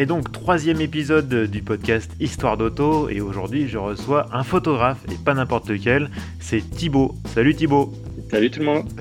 [0.00, 5.14] Et donc, troisième épisode du podcast Histoire d'auto, et aujourd'hui je reçois un photographe, et
[5.22, 7.16] pas n'importe lequel, c'est Thibaut.
[7.34, 7.92] Salut Thibaut.
[8.30, 8.88] Salut tout le monde.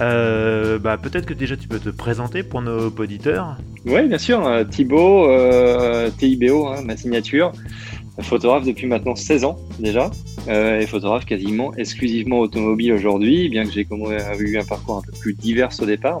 [0.00, 3.58] Euh, bah, Peut-être que déjà tu peux te présenter pour nos auditeurs.
[3.84, 7.52] Oui, bien sûr, euh, Thibaut, euh, TIBO, hein, ma signature,
[8.22, 10.10] photographe depuis maintenant 16 ans déjà,
[10.48, 15.34] et photographe quasiment exclusivement automobile aujourd'hui, bien que j'ai eu un parcours un peu plus
[15.34, 16.20] divers au départ.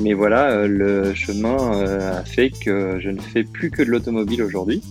[0.00, 3.90] Mais voilà, euh, le chemin euh, a fait que je ne fais plus que de
[3.90, 4.82] l'automobile aujourd'hui.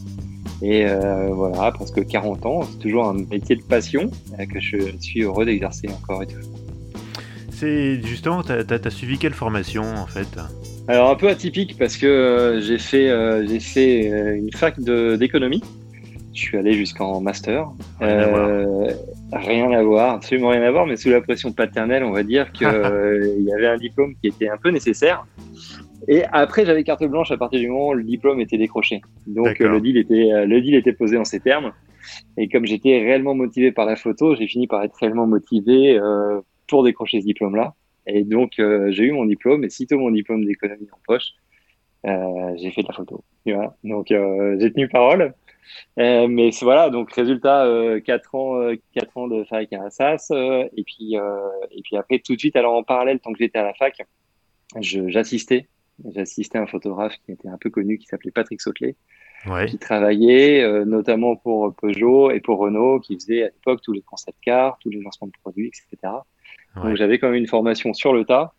[0.61, 5.21] Et euh, voilà, presque 40 ans, c'est toujours un métier de passion que je suis
[5.21, 6.59] heureux d'exercer encore et toujours.
[7.51, 10.27] C'est justement, tu as, suivi quelle formation en fait?
[10.87, 13.09] Alors un peu atypique parce que j'ai fait,
[13.47, 15.61] j'ai fait une fac d'économie.
[16.37, 17.71] Je suis allé jusqu'en master.
[19.33, 22.51] Rien à voir, absolument rien à voir, mais sous la pression paternelle, on va dire
[22.51, 25.25] qu'il euh, y avait un diplôme qui était un peu nécessaire.
[26.07, 29.01] Et après, j'avais carte blanche à partir du moment où le diplôme était décroché.
[29.25, 31.73] Donc le deal était, euh, le deal était posé en ces termes.
[32.37, 36.39] Et comme j'étais réellement motivé par la photo, j'ai fini par être réellement motivé euh,
[36.67, 37.73] pour décrocher ce diplôme-là.
[38.05, 41.31] Et donc j'ai eu mon diplôme, et sitôt mon diplôme d'économie en poche,
[42.05, 43.23] j'ai fait de la photo.
[43.45, 43.75] Voilà.
[43.83, 45.33] Donc j'ai tenu parole.
[45.99, 50.29] Euh, mais voilà, donc résultat, euh, 4 ans, euh, 4 ans de fac à Assas.
[50.31, 53.59] Euh, et, puis, et puis après, tout de suite, alors en parallèle, tant que j'étais
[53.59, 54.01] à la fac,
[54.79, 55.67] j'assistais.
[56.13, 58.95] J'assistais un photographe qui était un peu connu, qui s'appelait Patrick Sautelet,
[59.47, 59.65] ouais.
[59.65, 64.37] qui travaillait notamment pour Peugeot et pour Renault, qui faisait à l'époque tous les concept
[64.41, 66.13] cars, tous les lancements de produits, etc.
[66.75, 68.53] Donc j'avais quand même une formation sur le tas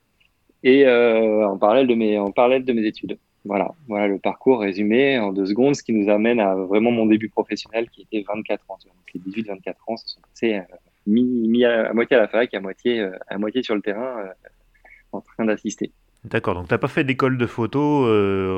[0.65, 3.17] et en parallèle de mes en parallèle de mes études.
[3.49, 7.07] Voilà, voilà le parcours résumé en deux secondes, ce qui nous amène à vraiment mon
[7.07, 8.77] début professionnel qui était 24 ans.
[8.85, 10.63] Donc les 18-24 ans se sont passés euh,
[11.07, 14.49] mis, à, moitié à la fac, à moitié, euh, à moitié sur le terrain, euh,
[15.13, 15.93] en train d'assister.
[16.25, 18.05] D'accord, donc tu n'as pas fait d'école de photo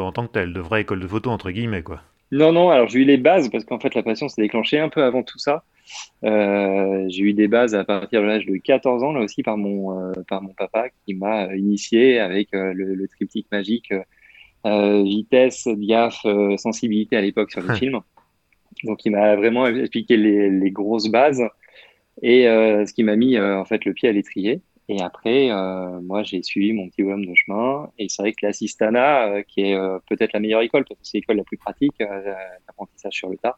[0.02, 2.00] en tant que telle, de vraie école de photo entre guillemets quoi.
[2.32, 4.88] Non, non, alors j'ai eu les bases parce qu'en fait la passion s'est déclenchée un
[4.88, 5.62] peu avant tout ça.
[6.22, 10.12] j'ai eu des bases à partir de l'âge de 14 ans là aussi par mon,
[10.26, 13.92] par mon papa qui m'a initié avec le, le, triptyque magique
[14.64, 18.00] vitesse, diaph, euh, sensibilité à l'époque sur les films.
[18.84, 21.42] Donc il m'a vraiment expliqué les, les, grosses bases
[22.22, 24.60] et euh, ce qui m'a mis en fait le pied à l'étrier.
[24.88, 25.50] Et après,
[26.02, 29.78] moi j'ai suivi mon petit bonhomme de chemin et c'est vrai que l'assistana, qui est
[30.08, 31.98] peut-être la meilleure école parce que c'est l'école la plus pratique
[32.66, 33.56] d'apprentissage sur le tas,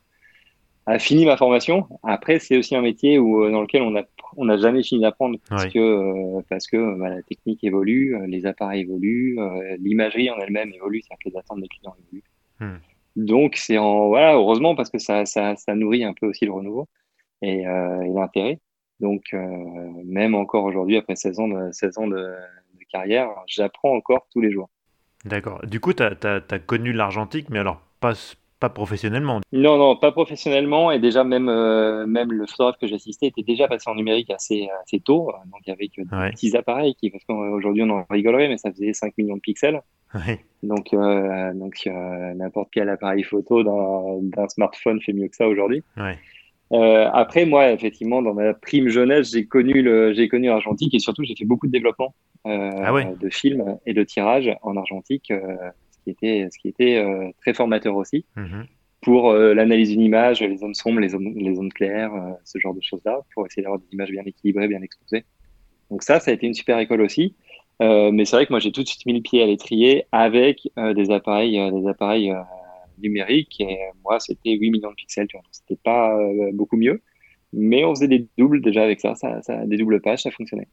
[0.86, 1.86] a fini ma formation.
[2.02, 4.02] Après, c'est aussi un métier où, dans lequel on a
[4.36, 8.26] on n'a jamais fini d'apprendre parce que euh, parce que bah, la technique évolue, euh,
[8.26, 12.24] les appareils évoluent, euh, l'imagerie en elle-même évolue, c'est-à-dire que les attentes des clients évoluent.
[12.60, 12.78] Hmm.
[13.16, 16.52] Donc c'est en voilà heureusement parce que ça, ça, ça nourrit un peu aussi le
[16.52, 16.88] renouveau
[17.42, 18.58] et, et l'intérêt.
[19.00, 19.34] Donc
[20.04, 24.40] même encore aujourd'hui après 16 ans de 16 ans de, de carrière, j'apprends encore tous
[24.40, 24.70] les jours.
[25.26, 25.60] D'accord.
[25.66, 28.14] Du coup, tu as, as, connu l'argentique, mais alors pas,
[28.62, 29.40] pas professionnellement.
[29.50, 30.92] Non, non, pas professionnellement.
[30.92, 34.68] Et déjà, même, euh, même le photographe que j'assistais était déjà passé en numérique assez,
[34.84, 35.32] assez tôt.
[35.46, 39.18] Donc, avec des petits appareils qui, parce qu'aujourd'hui, on en rigolerait, mais ça faisait 5
[39.18, 39.82] millions de pixels.
[40.62, 45.82] Donc, euh, donc euh, n'importe quel appareil photo d'un smartphone fait mieux que ça aujourd'hui.
[46.70, 51.24] après, moi, effectivement, dans ma prime jeunesse, j'ai connu le, j'ai connu l'argentique et surtout,
[51.24, 55.32] j'ai fait beaucoup de développement ah de films et de tirage en argentique
[56.02, 58.66] qui était, ce qui était euh, très formateur aussi mhm.
[59.00, 62.58] pour euh, l'analyse d'une image, les zones sombres, les zones, les zones claires, euh, ce
[62.58, 65.24] genre de choses-là, pour essayer d'avoir des images bien équilibrées, bien exposées.
[65.90, 67.34] Donc ça, ça a été une super école aussi.
[67.80, 70.60] mais c'est vrai que moi, j'ai tout de suite mis le pied à l'étrier avec
[70.94, 72.32] des appareils, des appareils
[73.02, 73.60] numériques.
[73.60, 75.26] Et moi, c'était 8 millions de pixels.
[75.26, 76.16] Tu vois, c'était pas
[76.54, 77.02] beaucoup mieux.
[77.52, 80.68] Mais on faisait des doubles déjà avec ça, ça, ça des doubles pages, ça fonctionnait.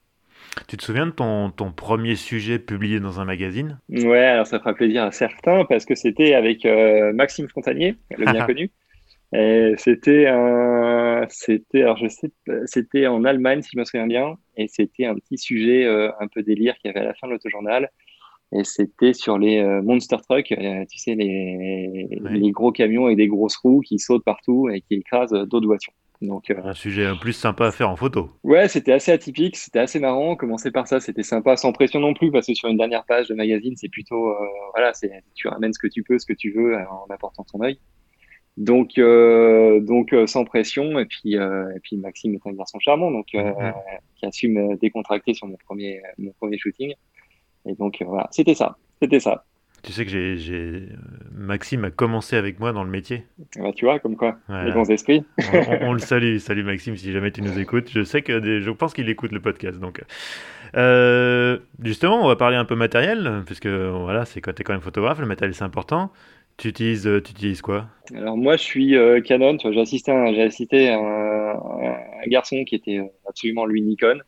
[0.67, 3.79] Tu te souviens de ton, ton, premier sujet publié dans un magazine?
[3.89, 8.31] Ouais, alors ça fera plaisir à certains parce que c'était avec euh, Maxime Fontanier, le
[8.31, 8.71] bien connu.
[9.77, 12.31] C'était un, c'était, alors je sais,
[12.65, 16.27] c'était en Allemagne si je me souviens bien, et c'était un petit sujet euh, un
[16.27, 17.89] peu délire qu'il y avait à la fin de l'autojournal.
[18.51, 23.27] Et c'était sur les euh, monster trucks, tu sais, les, les gros camions avec des
[23.27, 25.93] grosses roues qui sautent partout et qui écrasent d'autres voitures.
[26.21, 28.29] Donc, euh, un sujet plus sympa à faire en photo.
[28.43, 30.35] Ouais, c'était assez atypique, c'était assez marrant.
[30.35, 33.29] Commencer par ça, c'était sympa, sans pression non plus, parce que sur une dernière page
[33.29, 34.35] de magazine, c'est plutôt, euh,
[34.73, 37.45] voilà, c'est tu ramènes ce que tu peux, ce que tu veux, euh, en apportant
[37.45, 37.79] ton œil.
[38.57, 40.99] Donc, euh, donc euh, sans pression.
[40.99, 43.73] Et puis, euh, et puis Maxime est un garçon charmant, donc mm-hmm.
[44.17, 46.93] qui assume décontracter sur mon premier, mon premier shooting.
[47.69, 49.45] Et donc voilà, c'était ça, c'était ça.
[49.81, 50.89] Tu sais que j'ai,
[51.33, 53.23] Maxime a commencé avec moi dans le métier.
[53.55, 55.23] Bah, tu vois, comme quoi, les bons esprits.
[55.81, 57.89] on, le salue, salut Maxime, si jamais tu nous écoutes.
[57.89, 59.79] Je sais que je pense qu'il écoute le podcast.
[59.79, 60.03] Donc,
[61.81, 64.81] justement, on va parler un peu matériel, puisque voilà, c'est quand tu es quand même
[64.81, 66.11] photographe, le matériel c'est important.
[66.59, 67.85] Tu utilises, euh, tu utilises quoi?
[68.13, 69.57] Alors moi, je suis euh, Canon.
[69.63, 74.19] J'ai assisté, j'ai assisté à un, garçon qui était euh, absolument lui Nikon.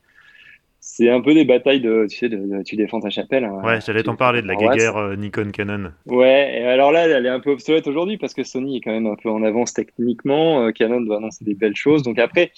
[0.93, 3.45] C'est un peu des batailles de, tu sais, de, tu défends ta chapelle.
[3.45, 3.61] Hein.
[3.63, 5.91] ouais, j'allais t'en parler de la guerre Nikon Canon.
[6.05, 8.91] Ouais, et alors là, elle est un peu obsolète aujourd'hui parce que Sony est quand
[8.91, 10.69] même un peu en avance techniquement.
[10.73, 12.03] Canon doit annoncer des belles choses.
[12.03, 12.51] Donc après,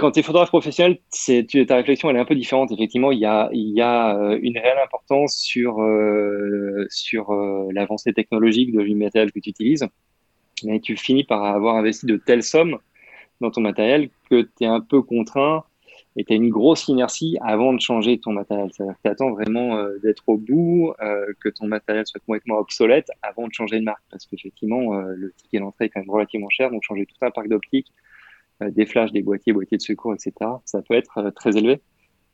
[0.00, 2.72] quand tu es photographe professionnel, c'est, ta réflexion elle est un peu différente.
[2.72, 7.68] Effectivement, il y a, il y a euh, une réelle importance sur, euh, sur euh,
[7.72, 9.86] l'avancée technologique de matériel que tu utilises.
[10.64, 12.78] Mais tu finis par avoir investi de telles sommes
[13.42, 15.64] dans ton matériel que tu es un peu contraint
[16.16, 18.70] et tu as une grosse inertie avant de changer ton matériel.
[18.72, 20.92] C'est-à-dire que tu attends vraiment d'être au bout,
[21.40, 24.02] que ton matériel soit complètement obsolète avant de changer de marque.
[24.10, 27.48] Parce qu'effectivement, le ticket d'entrée est quand même relativement cher, donc changer tout un parc
[27.48, 27.92] d'optiques
[28.62, 30.32] euh, des flashs, des boîtiers, boîtiers de secours, etc.
[30.64, 31.80] Ça peut être euh, très élevé.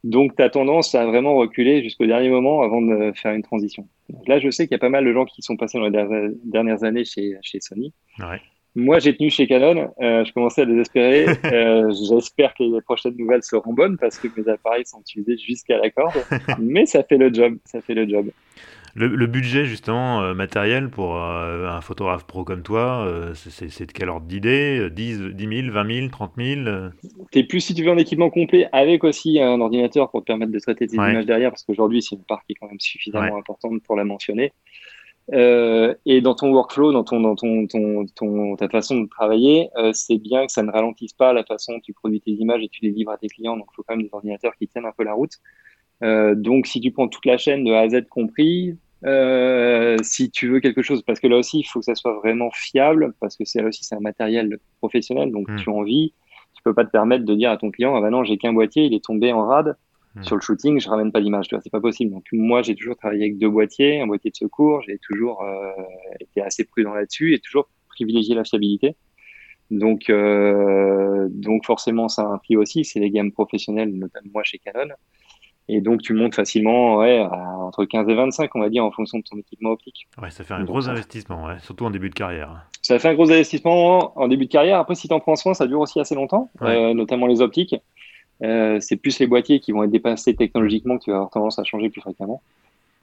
[0.03, 3.89] Donc, tu as tendance à vraiment reculer jusqu'au dernier moment avant de faire une transition.
[4.27, 6.31] là, je sais qu'il y a pas mal de gens qui sont passés dans les
[6.45, 7.93] dernières années chez, chez Sony.
[8.77, 9.91] Moi, j'ai tenu chez Canon.
[10.03, 11.25] Euh, je commençais à désespérer.
[12.09, 15.91] J'espère que les prochaines nouvelles seront bonnes parce que mes appareils sont utilisés jusqu'à la
[15.91, 16.15] corde.
[16.61, 17.57] Mais ça fait le job.
[17.65, 18.31] Ça fait le job.
[18.99, 23.93] Le, budget, justement, euh, matériel pour euh, un photographe pro comme toi, euh, c'est de
[23.93, 26.61] quel ordre d'idée 10, 10 000, 20 000, 30 000
[27.35, 30.51] es plus si tu veux un équipement complet avec aussi un ordinateur pour te permettre
[30.51, 33.37] de traiter tes images derrière, parce qu'aujourd'hui, c'est une part qui est quand même suffisamment
[33.37, 34.55] importante pour la mentionner.
[35.33, 40.47] Et dans ton workflow, dans ton, dans ton, ton, ta façon de travailler, c'est bien
[40.47, 42.91] que ça ne ralentisse pas la façon dont tu produis tes images et tu les
[42.91, 43.57] livres à tes clients.
[43.57, 45.33] Donc, il faut quand même des ordinateurs qui tiennent un peu la route.
[46.01, 50.49] donc, si tu prends toute la chaîne de A à Z compris, euh, si tu
[50.49, 53.37] veux quelque chose, parce que là aussi, il faut que ça soit vraiment fiable, parce
[53.37, 55.57] que c'est là aussi, c'est un matériel professionnel, donc hmm.
[55.57, 56.13] tu as envie,
[56.55, 58.53] tu peux pas te permettre de dire à ton client, ah bah non, j'ai qu'un
[58.53, 59.77] boîtier, il est tombé en rade.
[60.17, 60.23] Hmm.
[60.23, 62.13] Sur le shooting, je ramène pas tu vois, c'est pas possible.
[62.13, 65.73] Donc moi, j'ai toujours travaillé avec deux boîtiers, un boîtier de secours, j'ai toujours euh,
[66.21, 68.97] été assez prudent là-dessus et toujours privilégié la fiabilité.
[69.71, 72.85] Donc, euh, donc forcément, ça a un prix aussi.
[72.85, 74.95] C'est les gammes professionnelles, notamment moi chez Canon.
[75.69, 79.19] Et donc, tu montes facilement ouais, entre 15 et 25, on va dire, en fonction
[79.19, 80.07] de ton équipement optique.
[80.23, 82.69] Ouais, ça fait un gros investissement, ouais, surtout en début de carrière.
[82.83, 84.79] Ça fait un gros investissement en début de carrière.
[84.79, 87.75] Après, si tu en prends soin, ça dure aussi assez longtemps, euh, notamment les optiques.
[88.43, 91.59] Euh, c'est plus les boîtiers qui vont être dépassés technologiquement que tu vas avoir tendance
[91.59, 92.43] à changer plus fréquemment.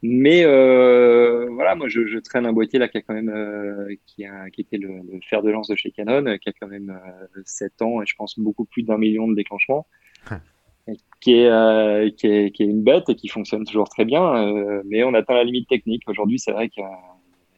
[0.06, 3.94] Mais euh, voilà, moi, je, je, traîne un boîtier là qui a quand même, euh,
[4.06, 6.66] qui, a, qui était le, le, fer de lance de chez Canon, qui a quand
[6.66, 6.94] même
[7.46, 9.86] 7 euh, ans et je pense beaucoup plus d'un million de déclenchements.
[11.20, 14.36] qui est, euh, qui, est, qui est une bête et qui fonctionne toujours très bien,
[14.46, 16.02] euh, mais on atteint la limite technique.
[16.06, 16.90] Aujourd'hui, c'est vrai qu'il va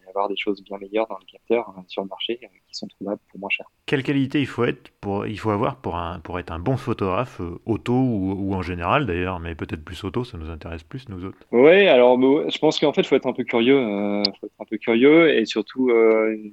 [0.06, 2.86] y avoir des choses bien meilleures dans le capteur euh, sur le marché qui sont
[2.86, 3.66] trouvables pour moins cher.
[3.86, 6.76] Quelle qualité il faut, être pour, il faut avoir pour, un, pour être un bon
[6.76, 11.24] photographe, auto ou, en général d'ailleurs, mais peut-être plus auto, ça nous intéresse plus, nous
[11.24, 11.38] autres.
[11.52, 14.22] Oui, alors je pense qu'en fait, il faut être un peu curieux.
[14.40, 16.52] faut être un peu curieux et surtout une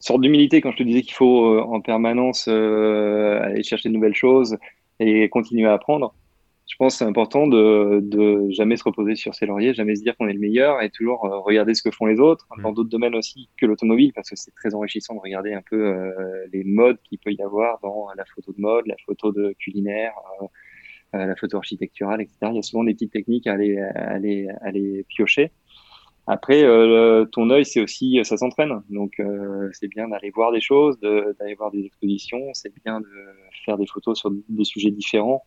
[0.00, 4.58] sorte d'humilité quand je te disais qu'il faut en permanence aller chercher de nouvelles choses
[5.00, 6.14] et continuer à apprendre
[6.68, 10.02] je pense que c'est important de, de jamais se reposer sur ses lauriers, jamais se
[10.02, 12.62] dire qu'on est le meilleur et toujours euh, regarder ce que font les autres mm.
[12.62, 15.82] dans d'autres domaines aussi que l'automobile parce que c'est très enrichissant de regarder un peu
[15.82, 19.54] euh, les modes qu'il peut y avoir dans la photo de mode, la photo de
[19.58, 20.12] culinaire,
[21.14, 22.36] euh, la photo architecturale, etc.
[22.50, 25.50] Il y a souvent des petites techniques à aller, à aller, à aller piocher.
[26.26, 26.60] Après,
[27.32, 28.82] ton œil, c'est aussi, ça s'entraîne.
[28.90, 29.18] Donc,
[29.72, 32.50] c'est bien d'aller voir des choses, d'aller voir des expositions.
[32.52, 33.06] C'est bien de
[33.64, 35.46] faire des photos sur des sujets différents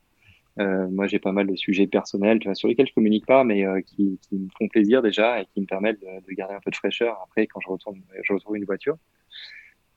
[0.60, 3.44] euh, moi, j'ai pas mal de sujets personnels tu vois, sur lesquels je communique pas,
[3.44, 6.56] mais euh, qui, qui, me font plaisir déjà et qui me permettent de, de, garder
[6.56, 8.98] un peu de fraîcheur après quand je retourne, je retrouve une voiture.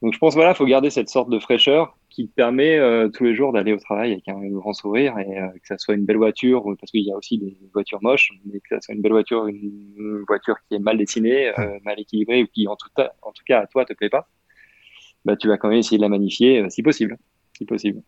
[0.03, 3.25] Donc, je pense voilà, faut garder cette sorte de fraîcheur qui te permet euh, tous
[3.25, 6.05] les jours d'aller au travail avec un, grand sourire et euh, que ça soit une
[6.05, 9.01] belle voiture, parce qu'il y a aussi des voitures moches, mais que ça soit une
[9.01, 11.53] belle voiture, une, voiture qui est mal dessinée,
[11.85, 12.89] mal équilibrée ou qui en tout,
[13.23, 14.29] en tout cas à toi te plaît pas,
[15.25, 17.17] bah tu vas quand même essayer de la magnifier si possible,
[17.57, 18.03] si possible.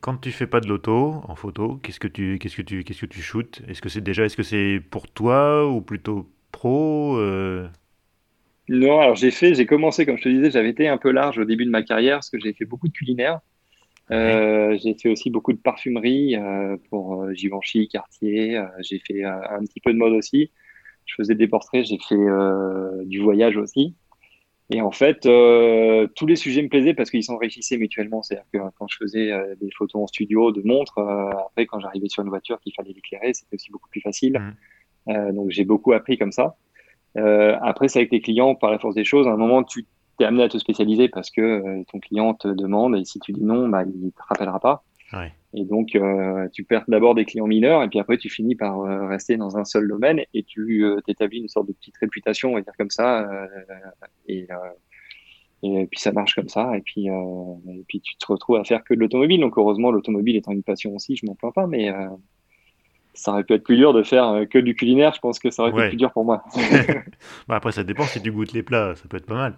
[0.00, 3.00] Quand tu fais pas de l'auto en photo, qu'est-ce que tu qu'est-ce que tu qu'est-ce
[3.00, 7.16] que tu shootes Est-ce que c'est déjà est-ce que c'est pour toi ou plutôt pro
[7.16, 7.66] euh?
[8.68, 11.38] Non, alors j'ai fait, j'ai commencé comme je te disais, j'avais été un peu large
[11.38, 13.40] au début de ma carrière parce que j'ai fait beaucoup de culinaire.
[14.10, 18.62] Euh, j'ai fait aussi beaucoup de parfumerie euh, pour Givenchy, Cartier.
[18.80, 20.50] j'ai fait un petit peu de mode aussi.
[21.06, 22.16] Je faisais des portraits, j'ai fait
[23.06, 23.94] du voyage aussi.
[24.70, 28.22] Et en fait, euh, tous les sujets me plaisaient parce qu'ils s'enrichissaient mutuellement.
[28.22, 31.80] C'est-à-dire que quand je faisais euh, des photos en studio de montres, euh, après quand
[31.80, 34.40] j'arrivais sur une voiture qu'il fallait l'éclairer, c'était aussi beaucoup plus facile.
[35.06, 35.32] Mmh.
[35.32, 36.56] donc j'ai beaucoup appris comme ça.
[37.14, 40.24] après, c'est avec tes clients, par la force des choses, à un moment, tu t'es
[40.24, 43.68] amené à te spécialiser parce que ton client te demande et si tu dis non,
[43.68, 44.82] bah, il te rappellera pas.
[45.12, 45.32] Ouais.
[45.52, 48.80] Et donc, euh, tu perds d'abord des clients mineurs et puis après, tu finis par
[48.80, 52.50] euh, rester dans un seul domaine et tu euh, t'établis une sorte de petite réputation,
[52.50, 53.28] on va dire comme ça.
[54.26, 54.48] Et,
[55.62, 56.76] et, puis, ça marche comme ça.
[56.76, 59.40] Et puis, et puis, tu te retrouves à faire que de l'automobile.
[59.40, 61.92] Donc, heureusement, l'automobile étant une passion aussi, je m'en plains pas, mais
[63.12, 65.14] ça aurait pu être plus dur de faire que du culinaire.
[65.14, 66.42] Je pense que ça aurait été plus dur pour moi.
[67.48, 69.54] bah après, ça dépend si tu goûtes les plats, ça peut être pas mal.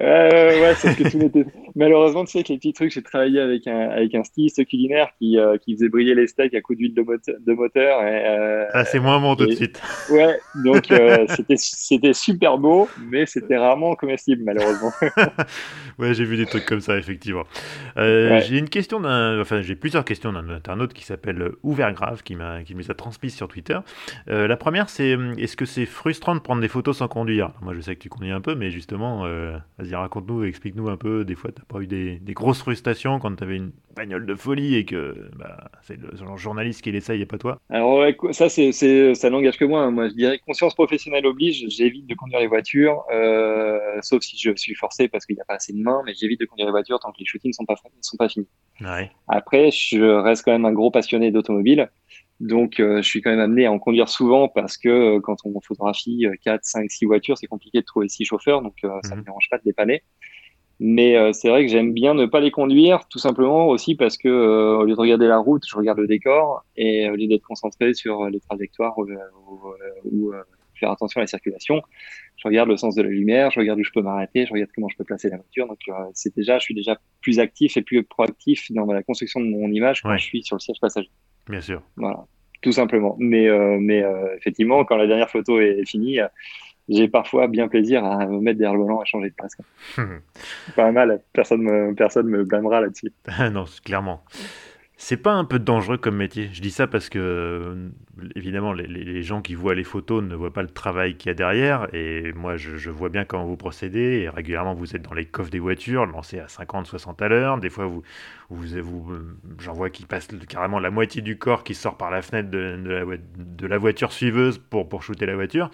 [0.00, 1.44] Euh, ouais, sauf que tout n'était.
[1.74, 5.08] Malheureusement, tu sais, que les petits trucs, j'ai travaillé avec un, avec un styliste culinaire
[5.18, 8.02] qui, euh, qui faisait briller les steaks à coups d'huile de, de, moteur.
[8.02, 9.80] Et, euh, ah, c'est moins bon tout de suite.
[10.10, 14.92] Ouais, donc euh, c'était, super beau, mais c'était rarement comestible, malheureusement.
[15.98, 17.44] ouais, j'ai vu des trucs comme ça, effectivement.
[17.96, 19.40] J'ai une question d'un.
[19.40, 23.34] Enfin, j'ai plusieurs questions d'un internaute qui s'appelle Ouvergrave, qui, qui me les a transmises
[23.34, 23.78] sur Twitter.
[24.26, 27.52] la première, c'est est-ce que c'est frustrant de prendre des photos sans conduire?
[27.62, 29.24] Moi, je sais que tu conduis un peu, mais justement
[29.80, 31.24] Vas-y, raconte-nous, explique-nous un peu.
[31.24, 34.34] Des fois, tu n'as pas eu des, grosses frustrations quand tu avais une bagnole de
[34.34, 38.72] folie et que bah, c'est le, journaliste qui l'essaye et pas toi Alors, ça, c'est,
[38.72, 39.90] ça n'engage que moi.
[39.90, 41.64] Moi, je dirais conscience professionnelle oblige.
[41.68, 45.46] J'évite de conduire les voitures, euh, sauf si je suis forcé parce qu'il n'y a
[45.46, 47.54] pas assez de mains, mais j'évite de conduire les voitures tant que les shootings ne
[47.54, 48.48] sont pas, sont pas finis.
[49.28, 51.90] Après, je reste quand même un gros passionné d'automobile.
[52.40, 55.36] Donc, euh, je suis quand même amené à en conduire souvent parce que euh, quand
[55.44, 59.10] on photographie 4, 5, 6 voitures, c'est compliqué de trouver 6 chauffeurs, donc euh, ça
[59.10, 59.24] ne me mhm.
[59.26, 60.02] dérange pas de dépanner.
[60.82, 64.30] Mais c'est vrai que j'aime bien ne pas les conduire, tout simplement aussi parce que
[64.30, 67.92] au lieu de regarder la route, je regarde le décor et au lieu d'être concentré
[67.92, 69.06] sur les trajectoires ou,
[70.10, 70.32] ou
[70.76, 71.82] faire attention à la circulation,
[72.36, 74.70] je regarde le sens de la lumière, je regarde où je peux m'arrêter, je regarde
[74.74, 75.68] comment je peux placer la voiture.
[75.68, 75.80] Donc
[76.14, 79.70] c'est déjà, je suis déjà plus actif et plus proactif dans la construction de mon
[79.70, 81.10] image quand je suis sur le siège passager.
[81.50, 81.82] Bien sûr.
[81.96, 82.24] Voilà,
[82.62, 83.16] tout simplement.
[83.18, 86.28] Mais, euh, mais euh, effectivement, quand la dernière photo est finie, euh,
[86.88, 89.56] j'ai parfois bien plaisir à me mettre derrière le volant à changer de place.
[90.76, 93.12] Pas mal, personne me, personne me blâmera là-dessus.
[93.52, 94.22] non, clairement.
[95.02, 97.88] C'est pas un peu dangereux comme métier Je dis ça parce que, euh,
[98.36, 101.34] évidemment, les, gens qui voient les photos ne voient pas le travail qu'il y a
[101.34, 101.88] derrière.
[101.94, 104.20] Et moi, je, vois bien comment vous procédez.
[104.20, 107.58] Et régulièrement, vous êtes dans les coffres des voitures, lancés à 50, 60 à l'heure.
[107.58, 108.02] Des fois, vous,
[108.50, 109.16] vous, vous
[109.58, 112.58] j'en vois qui passe carrément la moitié du corps qui sort par la fenêtre de,
[112.58, 115.70] la, de la, voiture suiveuse pour, pour shooter la voiture.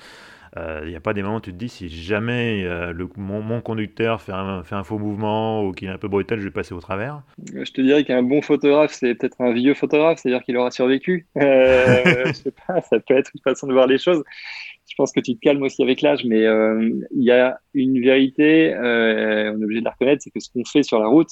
[0.56, 3.08] Il euh, n'y a pas des moments où tu te dis si jamais euh, le,
[3.16, 6.44] mon, conducteur fait un, fait un, faux mouvement ou qu'il est un peu brutal, je
[6.44, 7.22] vais passer au travers
[7.52, 11.26] Je te dirais qu'un bon photographe, c'est peut-être un vieux photographe, c'est-à-dire qu'il aura survécu.
[11.36, 14.24] Euh, je sais pas, ça peut être une façon de voir les choses.
[14.88, 18.74] Je pense que tu te calmes aussi avec l'âge, mais il y a une vérité,
[18.74, 21.28] on est obligé de la reconnaître, c'est que ce qu'on fait sur la route,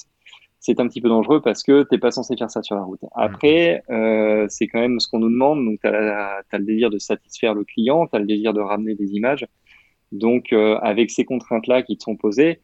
[0.65, 2.99] c'est un petit peu dangereux parce que t'es pas censé faire ça sur la route.
[3.13, 5.63] Après, euh, c'est quand même ce qu'on nous demande.
[5.63, 8.95] Donc, tu as, le désir de satisfaire le client, tu as le désir de ramener
[8.95, 9.45] des images.
[10.11, 12.61] Donc, euh, avec ces contraintes-là qui te sont posées,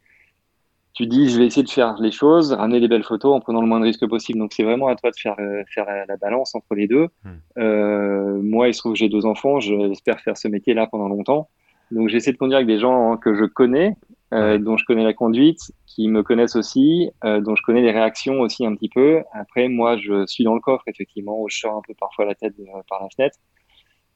[0.94, 3.62] tu dis, je vais essayer de faire les choses, ramener des belles photos en prenant
[3.62, 4.40] le moins de risques possible.
[4.40, 7.08] Donc, c'est vraiment à toi de faire, euh, faire la balance entre les deux.
[7.60, 9.60] Euh, moi, il se trouve que j'ai deux enfants.
[9.60, 11.50] J'espère faire ce métier-là pendant longtemps.
[11.92, 13.96] Donc, j'essaie de conduire avec des gens que je connais,
[14.34, 17.92] euh, dont je connais la conduite, qui me connaissent aussi, euh, dont je connais les
[17.92, 19.24] réactions aussi un petit peu.
[19.34, 22.36] Après, moi, je suis dans le coffre, effectivement, où je sors un peu parfois la
[22.36, 23.38] tête euh, par la fenêtre.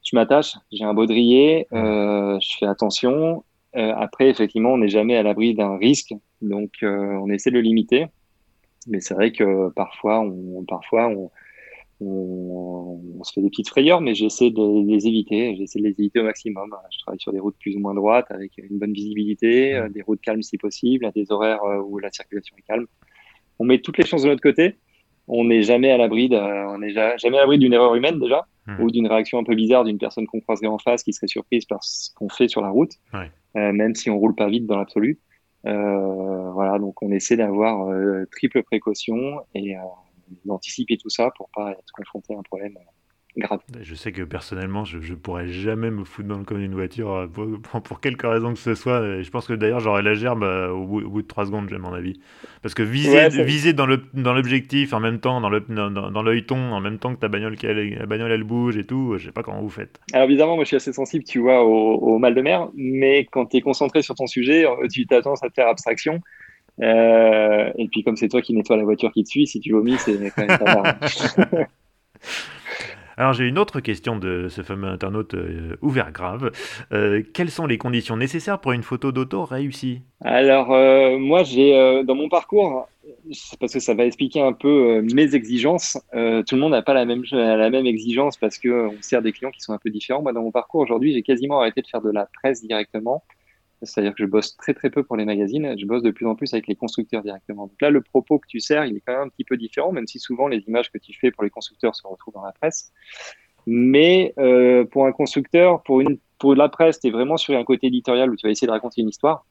[0.03, 3.43] Je m'attache, j'ai un baudrier, euh, je fais attention.
[3.73, 8.05] après, effectivement, on n'est jamais à l'abri d'un risque, donc on essaie de le limiter.
[8.87, 11.31] Mais c'est vrai que parfois, on, parfois, on,
[12.01, 15.55] on, se fait des petites frayeurs, mais j'essaie de les éviter.
[15.55, 16.75] J'essaie de les éviter au maximum.
[16.91, 20.01] Je travaille sur des routes plus ou moins droites avec une bonne visibilité, euh, des
[20.01, 22.85] routes calmes si possible, à des horaires euh, où la circulation est calme.
[23.59, 24.75] On met toutes les chances de notre côté.
[25.27, 28.79] On n'est jamais à l'abri on n'est jamais à l'abri d'une erreur humaine déjà, hmm.
[28.79, 31.65] ou d'une réaction un peu bizarre d'une personne qu'on croiserait en face qui serait surprise
[31.65, 34.77] par ce qu'on fait sur la route, euh, même si on roule pas vite dans
[34.77, 35.19] l'absolu.
[35.63, 37.89] voilà, donc on essaie d'avoir
[38.29, 39.73] triple précaution et
[40.45, 42.91] d'anticiper tout ça pour pas être confronté à un problème euh,
[43.37, 43.59] grave.
[43.81, 47.11] Je sais que personnellement, je ne pourrais jamais me foutre dans le coin d'une voiture
[47.11, 49.21] euh, pour, pour, quelque raison que ce soit.
[49.21, 51.93] je pense que d'ailleurs, j'aurais la gerbe euh, au, bout, de 3 secondes, à mon
[51.93, 52.19] avis.
[52.61, 56.81] Parce que viser, viser dans l'objectif en même temps, dans l'œil dans, dans ton, en
[56.81, 59.61] même temps que ta bagnole, la bagnole elle bouge et tout, je sais pas comment
[59.61, 59.99] vous faites.
[60.13, 63.47] Alors évidemment, moi je suis assez sensible, tu vois, au, mal de mer, mais quand
[63.47, 66.21] tu es concentré sur ton sujet, tu t'attends à te faire abstraction.
[66.81, 69.71] Euh, et puis comme c'est toi qui nettoie la voiture qui te suit, si tu
[69.71, 70.97] vomis, c'est quand même pas
[73.17, 76.51] Alors j'ai une autre question de ce fameux internaute euh, ouvert grave.
[76.91, 80.01] Euh, quelles sont les conditions nécessaires pour une photo d'auto réussie?
[80.21, 82.89] Alors euh, moi j'ai dans mon parcours,
[83.59, 87.05] parce que ça va expliquer un peu mes exigences, tout le monde n'a pas la
[87.05, 90.21] même, la même exigence parce qu'on sert des clients qui sont un peu différents.
[90.21, 93.23] Moi dans mon parcours aujourd'hui j'ai quasiment arrêté de faire de la presse directement.
[93.85, 96.35] C'est-à-dire que je bosse très très peu pour les magazines, je bosse de plus en
[96.35, 97.67] plus avec les constructeurs directement.
[97.67, 99.91] Donc là, le propos que tu sers, il est quand même un petit peu différent,
[99.91, 102.51] même si souvent les images que tu fais pour les constructeurs se retrouvent dans la
[102.51, 102.91] presse.
[103.67, 107.63] Mais euh, pour un constructeur, pour, une, pour la presse, tu es vraiment sur un
[107.63, 109.45] côté éditorial où tu vas essayer de raconter une histoire.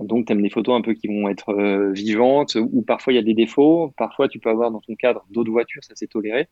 [0.00, 3.16] Donc, tu aimes des photos un peu qui vont être euh, vivantes, ou parfois il
[3.16, 6.08] y a des défauts, parfois tu peux avoir dans ton cadre d'autres voitures, ça c'est
[6.08, 6.48] toléré.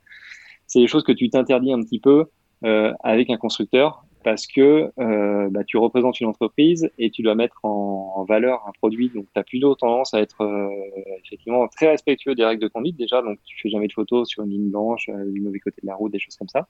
[0.66, 2.26] C'est des choses que tu t'interdis un petit peu
[2.64, 7.34] euh, avec un constructeur parce que euh, bah, tu représentes une entreprise et tu dois
[7.34, 9.10] mettre en, valeur un produit.
[9.14, 10.68] Donc, tu as plutôt tendance à être euh,
[11.24, 13.22] effectivement très respectueux des règles de conduite déjà.
[13.22, 15.86] Donc, tu fais jamais de photos sur une ligne blanche, euh, du mauvais côté de
[15.86, 16.68] la route, des choses comme ça.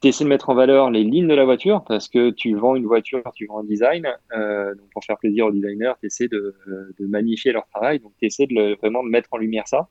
[0.00, 2.74] Tu essaies de mettre en valeur les lignes de la voiture parce que tu vends
[2.74, 4.08] une voiture, tu vends un design.
[4.32, 6.56] Donc, pour faire plaisir aux designers, tu essaies de,
[7.00, 8.00] magnifier leur travail.
[8.00, 9.88] Donc, tu essaies de vraiment de mettre en lumière ça.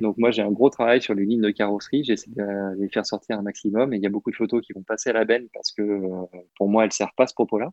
[0.00, 3.06] Donc moi j'ai un gros travail sur les lignes de carrosserie, j'essaie de les faire
[3.06, 5.24] sortir un maximum et il y a beaucoup de photos qui vont passer à la
[5.24, 6.26] benne parce que euh,
[6.56, 7.70] pour moi elles servent pas ce propos-là.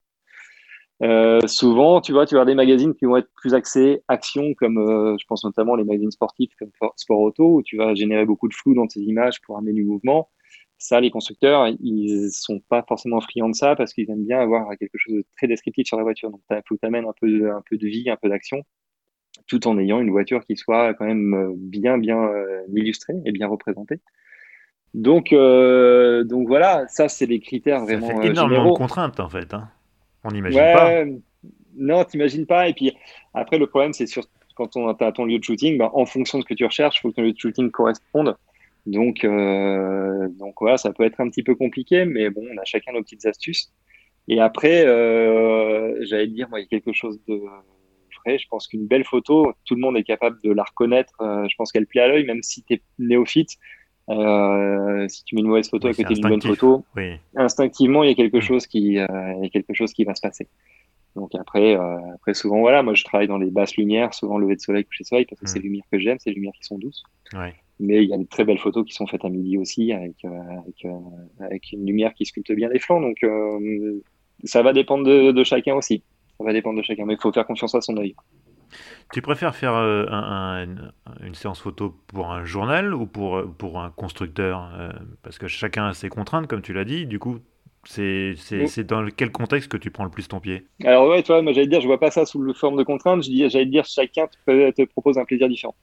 [1.01, 4.77] Euh, souvent, tu vois, tu vas des magazines qui vont être plus axés action, comme
[4.77, 8.49] euh, je pense notamment les magazines sportifs comme Sport Auto, où tu vas générer beaucoup
[8.49, 10.29] de flou dans tes images pour amener du mouvement.
[10.77, 14.69] Ça, les constructeurs, ils sont pas forcément friands de ça parce qu'ils aiment bien avoir
[14.77, 16.31] quelque chose de très descriptif sur la voiture.
[16.31, 18.63] Donc, il faut que tu amènes un peu, un peu de vie, un peu d'action
[19.49, 23.31] tout en ayant une voiture qui soit quand même euh, bien, bien euh, illustrée et
[23.31, 23.99] bien représentée.
[24.93, 28.07] Donc, euh, donc voilà, ça, c'est les critères vraiment.
[28.07, 29.53] Ça fait énormément de contraintes, en fait.
[29.53, 29.67] Hein.
[30.23, 31.03] On n'imagine pas.
[31.75, 32.69] Non, t'imagines pas.
[32.69, 32.95] Et puis,
[33.33, 34.23] après, le problème, c'est sur
[34.55, 36.97] quand on a ton lieu de shooting, ben, en fonction de ce que tu recherches,
[36.97, 38.35] il faut que ton lieu de shooting corresponde.
[38.85, 42.91] Donc, donc voilà, ça peut être un petit peu compliqué, mais bon, on a chacun
[42.91, 43.71] nos petites astuces.
[44.27, 44.83] Et après,
[46.01, 47.39] j'allais dire, moi, il y a quelque chose de
[48.25, 51.13] je pense qu'une belle photo, tout le monde est capable de la reconnaître.
[51.21, 53.57] Euh, je pense qu'elle plaît à l'œil, même si tu es néophyte.
[54.09, 56.83] Euh, si tu mets une mauvaise photo à côté d'une bonne photo,
[57.35, 58.41] instinctivement, il y a quelque mm.
[58.41, 59.05] chose qui, euh,
[59.37, 60.47] il y a quelque chose qui va se passer.
[61.15, 61.75] Donc après,
[62.13, 65.03] après souvent, voilà, moi je travaille dans les basses lumières, souvent lever de soleil, coucher
[65.03, 65.61] de soleil, parce que c'est mm.
[65.61, 67.03] les lumières que j'aime, c'est les lumières qui sont douces.
[67.79, 70.25] Mais il y a de très belles photos qui sont faites à midi aussi, avec,
[70.25, 70.85] avec,
[71.39, 73.01] avec une lumière qui sculpte bien les flancs.
[73.01, 73.23] Donc
[74.43, 76.03] ça va dépendre de, de chacun aussi
[76.39, 78.15] ça va dépendre de chacun, mais il faut faire confiance à son œil.
[79.11, 80.65] Tu préfères faire euh,
[81.21, 84.89] une séance photo pour un journal ou pour, pour un constructeur euh,
[85.23, 87.07] Parce que chacun a ses contraintes, comme tu l'as dit.
[87.07, 87.39] Du coup,
[87.85, 88.35] c'est
[88.87, 90.65] dans quel contexte que tu prends le plus ton pied?
[90.85, 93.23] Alors ouais, toi, moi j'allais dire, je vois pas ça sous la forme de contrainte.
[93.23, 95.75] J'allais dire, chacun te, te, propose un plaisir différent.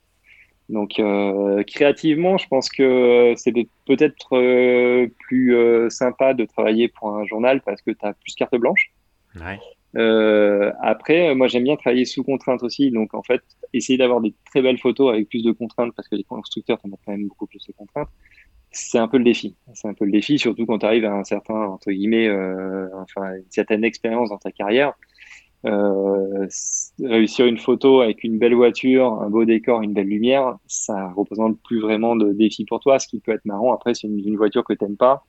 [0.68, 3.52] Donc euh, créativement, je pense que c'est
[3.86, 8.92] peut-être plus sympa de travailler pour un journal parce que tu as plus carte blanche.
[9.34, 9.58] Ouais.
[9.96, 12.90] Euh, après, moi, j'aime bien travailler sous contrainte aussi.
[12.90, 16.16] Donc, en fait, essayer d'avoir des très belles photos avec plus de contraintes, parce que
[16.16, 18.08] les constructeurs t'en mettent quand même beaucoup plus de contraintes.
[18.72, 19.56] C'est un peu le défi.
[19.74, 22.88] C'est un peu le défi, surtout quand tu arrives à un certain, entre guillemets, euh,
[22.94, 24.92] enfin, une certaine expérience dans ta carrière.
[25.64, 26.46] Euh,
[27.02, 31.58] réussir une photo avec une belle voiture, un beau décor, une belle lumière, ça représente
[31.62, 32.98] plus vraiment de défi pour toi.
[32.98, 35.24] Ce qui peut être marrant, après, c'est une, une, voiture que t'aimes pas.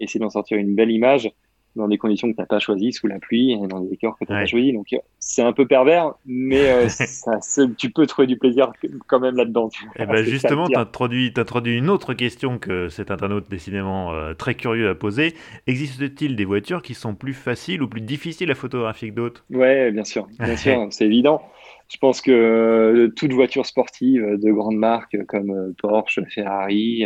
[0.00, 1.30] Essayer d'en sortir une belle image
[1.76, 4.18] dans des conditions que tu n'as pas choisies, sous la pluie, et dans des décors
[4.18, 4.72] que tu n'as pas choisis.
[4.74, 7.38] Donc, c'est un peu pervers, mais euh, ça,
[7.76, 8.72] tu peux trouver du plaisir
[9.06, 9.68] quand même là-dedans.
[9.68, 14.12] Et eh ben justement, tu as introduit, introduit, une autre question que cet internaute décidément
[14.12, 15.34] euh, très curieux à poser.
[15.66, 19.44] Existe-t-il des voitures qui sont plus faciles ou plus difficiles à photographier que d'autres?
[19.50, 21.40] Ouais, bien sûr, bien sûr, c'est évident.
[21.88, 27.04] Je pense que euh, toute voiture sportive de grandes marques comme Porsche, Ferrari,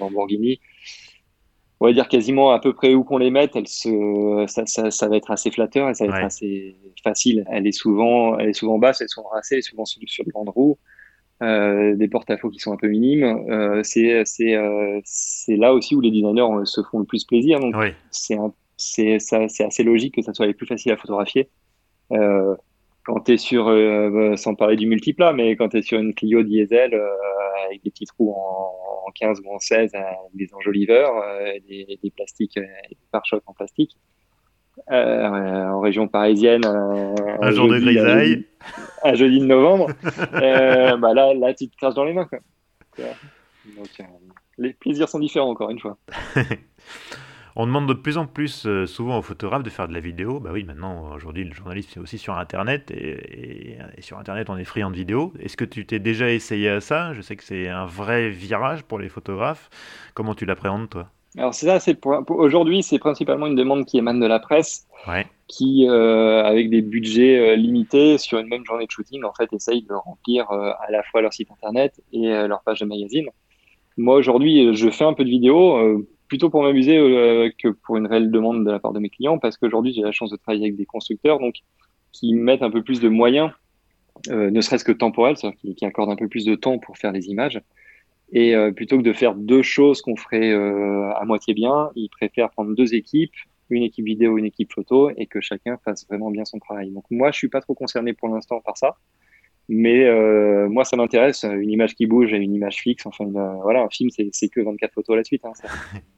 [0.00, 0.60] Lamborghini,
[1.80, 4.90] on va dire quasiment à peu près où qu'on les mette, elle se, ça, ça,
[4.90, 7.44] ça, va être assez flatteur et ça va être assez facile.
[7.50, 10.24] Elle est souvent, elle est souvent basse, elle sont racées, elle est souvent sur, sur
[10.26, 10.78] le banc de roue,
[11.42, 13.22] euh, des porte-à-faux qui sont un peu minimes.
[13.22, 17.60] Euh, c'est, c'est, euh, c'est là aussi où les designers se font le plus plaisir.
[17.60, 17.74] Donc
[18.10, 18.36] c'est,
[18.76, 21.48] c'est, c'est assez logique que ça soit les plus faciles à photographier.
[22.12, 22.56] Euh,
[23.08, 26.12] quand tu es sur, euh, sans parler du multiplat, mais quand tu es sur une
[26.12, 27.08] Clio diesel euh,
[27.66, 31.98] avec des petits trous en, en, 15 ou en 16, avec des enjoliveurs, euh, des,
[32.02, 33.96] des, plastiques, des pare-chocs en plastique,
[34.90, 38.44] en région parisienne, un, jour de grisaille,
[39.02, 39.88] un jeudi de novembre,
[40.32, 42.26] bah là, là, tu te craches dans les mains.
[42.26, 42.40] Quoi.
[43.74, 44.06] Donc,
[44.58, 45.96] les plaisirs sont différents, encore une fois.
[47.60, 50.38] On demande de plus en plus euh, souvent aux photographes de faire de la vidéo.
[50.38, 54.64] Bah oui, maintenant, aujourd'hui, le journaliste c'est aussi sur Internet et, sur Internet, on est
[54.64, 55.32] friand de vidéo.
[55.40, 57.14] Est-ce que tu t'es déjà essayé à ça?
[57.14, 59.70] Je sais que c'est un vrai virage pour les photographes.
[60.14, 61.08] Comment tu l'appréhendes, toi?
[61.36, 64.86] Alors, c'est ça, c'est aujourd'hui, c'est principalement une demande qui émane de la presse.
[65.48, 69.52] qui, euh, avec des budgets euh, limités sur une même journée de shooting, en fait,
[69.52, 73.26] essayent de remplir à la fois leur site internet et leur page de magazine.
[73.96, 78.06] Moi, aujourd'hui, je fais un peu de vidéo plutôt pour m'amuser euh, que pour une
[78.06, 80.64] réelle demande de la part de mes clients, parce qu'aujourd'hui j'ai la chance de travailler
[80.64, 81.56] avec des constructeurs, donc
[82.12, 83.50] qui mettent un peu plus de moyens,
[84.30, 87.12] euh, ne serait-ce que temporels, c'est-à-dire qui, accordent un peu plus de temps pour faire
[87.12, 87.60] les images.
[88.30, 92.50] Et euh, plutôt que de faire deux choses qu'on ferait à moitié bien, ils préfèrent
[92.50, 93.34] prendre deux équipes,
[93.70, 96.90] une équipe vidéo, une équipe photo, et que chacun fasse vraiment bien son travail.
[96.90, 98.96] Donc moi, je suis pas trop concerné pour l'instant par ça.
[99.70, 100.10] Mais
[100.68, 103.06] moi, ça m'intéresse, une image qui bouge et une image fixe.
[103.06, 103.26] Enfin,
[103.62, 105.44] voilà, un film, c'est que 24 photos à la suite.
[105.44, 105.52] Hein,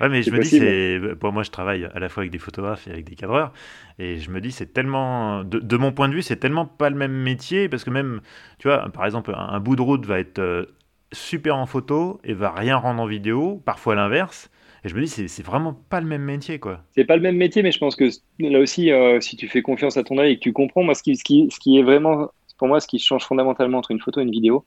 [0.00, 2.38] Ouais, mais je me dis, c'est pour moi, je travaille à la fois avec des
[2.38, 3.52] photographes et avec des cadreurs,
[3.98, 6.96] et je me dis, c'est tellement, de, mon point de vue, c'est tellement pas le
[6.96, 8.20] même métier, parce que même,
[8.58, 10.64] tu vois, par exemple, un, bout de route va être euh,
[11.12, 14.50] super en photo et va rien rendre en vidéo, parfois l'inverse.
[14.84, 16.82] Et je me dis, c'est vraiment pas le même métier, quoi.
[16.94, 18.08] C'est pas le même métier, mais je pense que
[18.38, 20.94] là aussi, euh, si tu fais confiance à ton œil et que tu comprends, moi,
[20.94, 23.90] ce qui, ce qui, ce qui est vraiment, pour moi, ce qui change fondamentalement entre
[23.90, 24.64] une photo et une vidéo,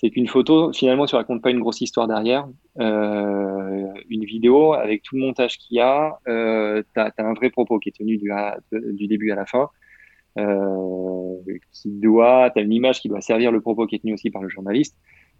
[0.00, 2.46] c'est qu'une photo, finalement, tu racontes pas une grosse histoire derrière.
[2.78, 7.50] Euh, une vidéo, avec tout le montage qu'il y a, euh, tu as, un vrai
[7.50, 9.68] propos qui est tenu du, début à la fin.
[10.38, 11.34] Euh,
[11.72, 14.48] tu as une image qui doit servir le propos qui est tenu aussi par le
[14.48, 14.96] journaliste.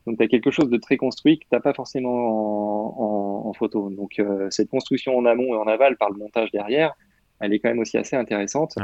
[0.09, 3.91] Donc tu as quelque chose de très construit que tu pas forcément en, photo.
[3.91, 6.95] Donc euh, cette construction en amont et en aval par le montage derrière,
[7.41, 8.75] elle est quand même aussi assez intéressante.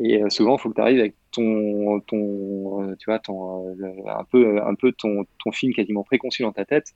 [0.00, 4.24] Et euh, souvent, il faut que tu arrives avec ton, euh, tu vois, euh, un
[4.24, 6.94] peu, un peu ton, film quasiment préconçu dans ta tête.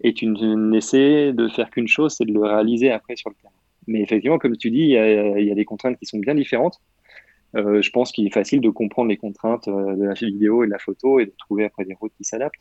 [0.00, 3.54] Et tu n'essaies de faire qu'une chose, c'est de le réaliser après sur le terrain.
[3.86, 6.80] Mais effectivement, comme tu dis, il y a, des contraintes qui sont bien différentes.
[7.54, 10.78] Je pense qu'il est facile de comprendre les contraintes de la vidéo et de la
[10.78, 12.60] photo et de trouver après des routes qui s'adaptent.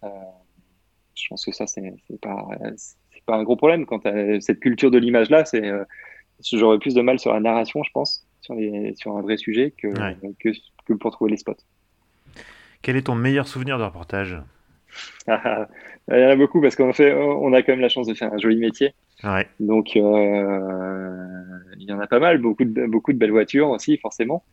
[1.16, 1.82] je pense que ça, c'est
[2.22, 2.48] pas,
[3.26, 3.86] pas un gros problème.
[3.86, 4.04] Quand
[4.40, 5.44] cette culture de l'image-là,
[6.54, 9.88] j'aurais plus de mal sur la narration, je pense sur, un vrai sujet que,
[10.40, 11.54] que, pour trouver les spots.
[12.82, 14.38] Quel est ton meilleur souvenir de reportage?
[15.28, 15.68] Ah,
[16.10, 18.14] Il y en a beaucoup parce qu'on fait, on a quand même la chance de
[18.14, 18.94] faire un joli métier.
[19.60, 21.28] Donc, euh,
[21.80, 24.44] il y en a pas mal, beaucoup de, beaucoup de belles voitures aussi, forcément.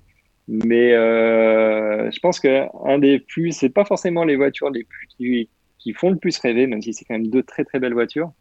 [0.48, 5.48] Mais euh, je pense qu'un des plus, c'est pas forcément les voitures les plus qui,
[5.78, 8.32] qui, font le plus rêver, même si c'est quand même deux très très belles voitures.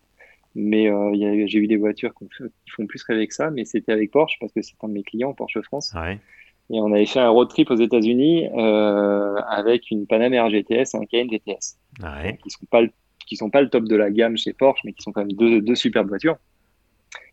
[0.53, 4.11] Mais euh, j'ai eu des voitures qui font plus rêver que ça, mais c'était avec
[4.11, 5.93] Porsche parce que c'est un de mes clients, Porsche France.
[6.69, 10.97] Et on avait fait un road trip aux États-Unis euh, avec une Panamera GTS et
[10.97, 11.77] un Cayenne GTS.
[12.43, 12.81] qui sont pas
[13.27, 15.31] qui sont pas le top de la gamme chez Porsche, mais qui sont quand même
[15.31, 16.37] deux, deux superbes voitures.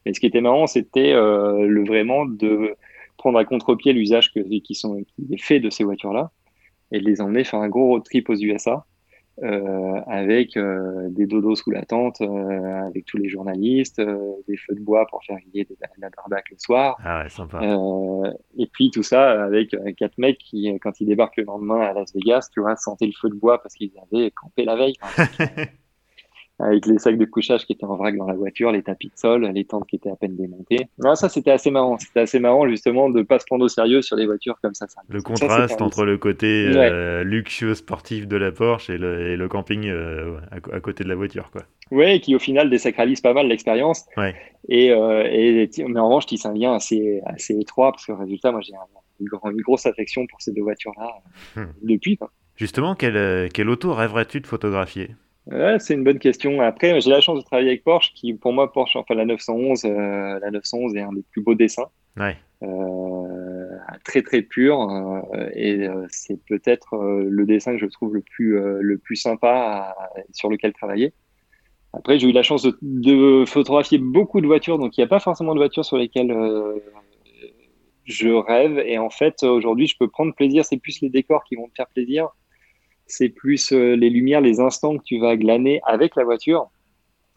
[0.04, 2.74] Et ce qui était marrant, c'était euh, le vraiment de
[3.16, 4.74] prendre à contre-pied l'usage qui, qui
[5.32, 6.30] est fait de ces voitures-là
[6.92, 8.86] et de les emmener faire un gros road trip aux USA
[9.42, 14.74] euh, avec euh, des dodos sous la tente, euh, avec tous les journalistes, des feux
[14.74, 16.96] de bois pour faire griller de la, barbaque le soir.
[17.04, 17.60] Ah ouais, sympa.
[18.58, 22.12] et puis tout ça avec quatre mecs qui, quand ils débarquent le lendemain à Las
[22.14, 24.96] Vegas, tu vois, sentaient le feu de bois parce qu'ils avaient campé la veille.
[26.60, 29.16] avec les sacs de couchage qui étaient en vrac dans la voiture, les tapis de
[29.16, 30.88] sol, les tentes qui étaient à peine démontées.
[30.98, 31.98] Non, ça c'était assez marrant.
[31.98, 34.86] C'était assez marrant justement de pas se prendre au sérieux sur des voitures comme ça.
[35.08, 40.38] Le contraste entre le côté euh, luxueux sportif de la Porsche et le, camping euh,
[40.50, 41.62] à, côté de la voiture, quoi.
[41.90, 44.04] Ouais, qui au final désacralise pas mal l'expérience.
[44.16, 44.34] Ouais.
[44.68, 48.52] Et, euh, et, mais en revanche, qui un lien assez assez étroit parce que résultat,
[48.52, 48.74] moi j'ai
[49.20, 51.10] une, grosse affection pour ces deux voitures-là
[51.56, 51.72] hmm.
[51.82, 52.16] depuis.
[52.16, 52.30] Quoi.
[52.56, 55.10] Justement, quelle, quelle auto rêverais-tu de photographier?
[55.78, 56.60] C'est une bonne question.
[56.60, 59.84] Après, j'ai la chance de travailler avec Porsche, qui pour moi, Porsche, enfin la 911,
[59.84, 61.88] euh, la 911 est un des plus beaux dessins.
[62.16, 62.36] Ouais.
[62.62, 68.58] Euh, très très pur euh, et c'est peut-être le dessin que je trouve le plus
[68.58, 69.94] le plus sympa
[70.32, 71.12] sur lequel travailler.
[71.92, 75.08] Après, j'ai eu la chance de, de, photographier beaucoup de voitures, donc il n'y a
[75.08, 76.34] pas forcément de voitures sur lesquelles
[78.04, 78.78] je rêve.
[78.84, 80.64] Et en fait, aujourd'hui, je peux prendre plaisir.
[80.64, 82.28] C'est plus les décors qui vont me faire plaisir
[83.08, 86.70] c'est plus euh, les lumières, les instants que tu vas glaner avec la voiture.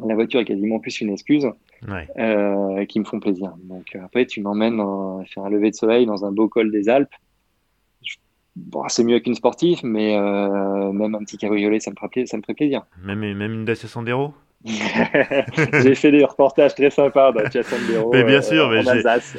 [0.05, 1.47] La voiture est quasiment plus une excuse
[2.17, 3.53] euh, qui me font plaisir.
[3.63, 4.81] Donc euh, après, tu m'emmènes
[5.27, 7.13] faire un lever de soleil dans un beau col des Alpes.
[8.55, 12.41] Bon, c'est mieux qu'une sportive, mais même un petit cabriolet, ça me ferait, ça me
[12.41, 12.83] ferait plaisir.
[13.01, 14.33] Même, même une Dacia Sandero?
[14.65, 18.11] j'ai fait des reportages très sympas dans Sandero.
[18.13, 18.81] Mais bien sûr, mais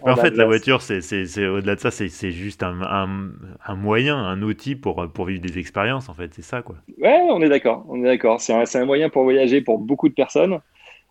[0.03, 0.99] en, fait, la voiture, c'est
[1.47, 2.81] au-delà de ça, c'est juste un,
[3.65, 6.77] un, moyen, un outil pour, pour vivre des expériences, en fait, c'est ça, quoi.
[6.99, 8.41] Ouais, on est d'accord, on est d'accord.
[8.41, 10.59] C'est un, un, moyen pour voyager pour beaucoup de personnes.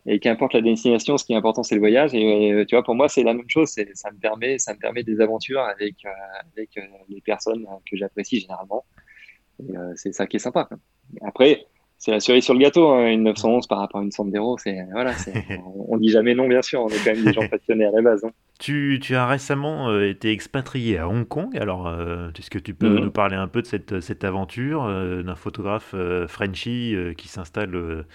[0.08, 2.16] Et qu'importe la destination, ce qui est important, c'est le voyage.
[2.16, 3.70] Et, tu vois, pour moi, c'est la même chose.
[3.70, 5.96] Ça me permet, ça me permet des aventures avec,
[6.56, 6.72] avec
[7.08, 8.84] les personnes que j'apprécie généralement.
[9.60, 10.68] Et c'est ça qui est sympa.
[11.22, 11.68] Après,
[12.02, 14.58] c'est la cerise sur le gâteau, hein, une 911 par rapport à une Sandero.
[14.58, 15.12] C'est voilà,
[15.64, 16.82] on, on, dit jamais non, bien sûr.
[16.82, 18.26] On est quand même des gens passionnés à la base.
[18.26, 18.32] Hein.
[18.58, 21.56] Tu, tu, as récemment euh, été expatrié à Hong Kong.
[21.56, 23.06] Alors, euh, est-ce que tu peux mhm.
[23.06, 25.94] nous parler un peu de cette, cette aventure euh, d'un photographe
[26.28, 28.06] Frenchy qui s'installe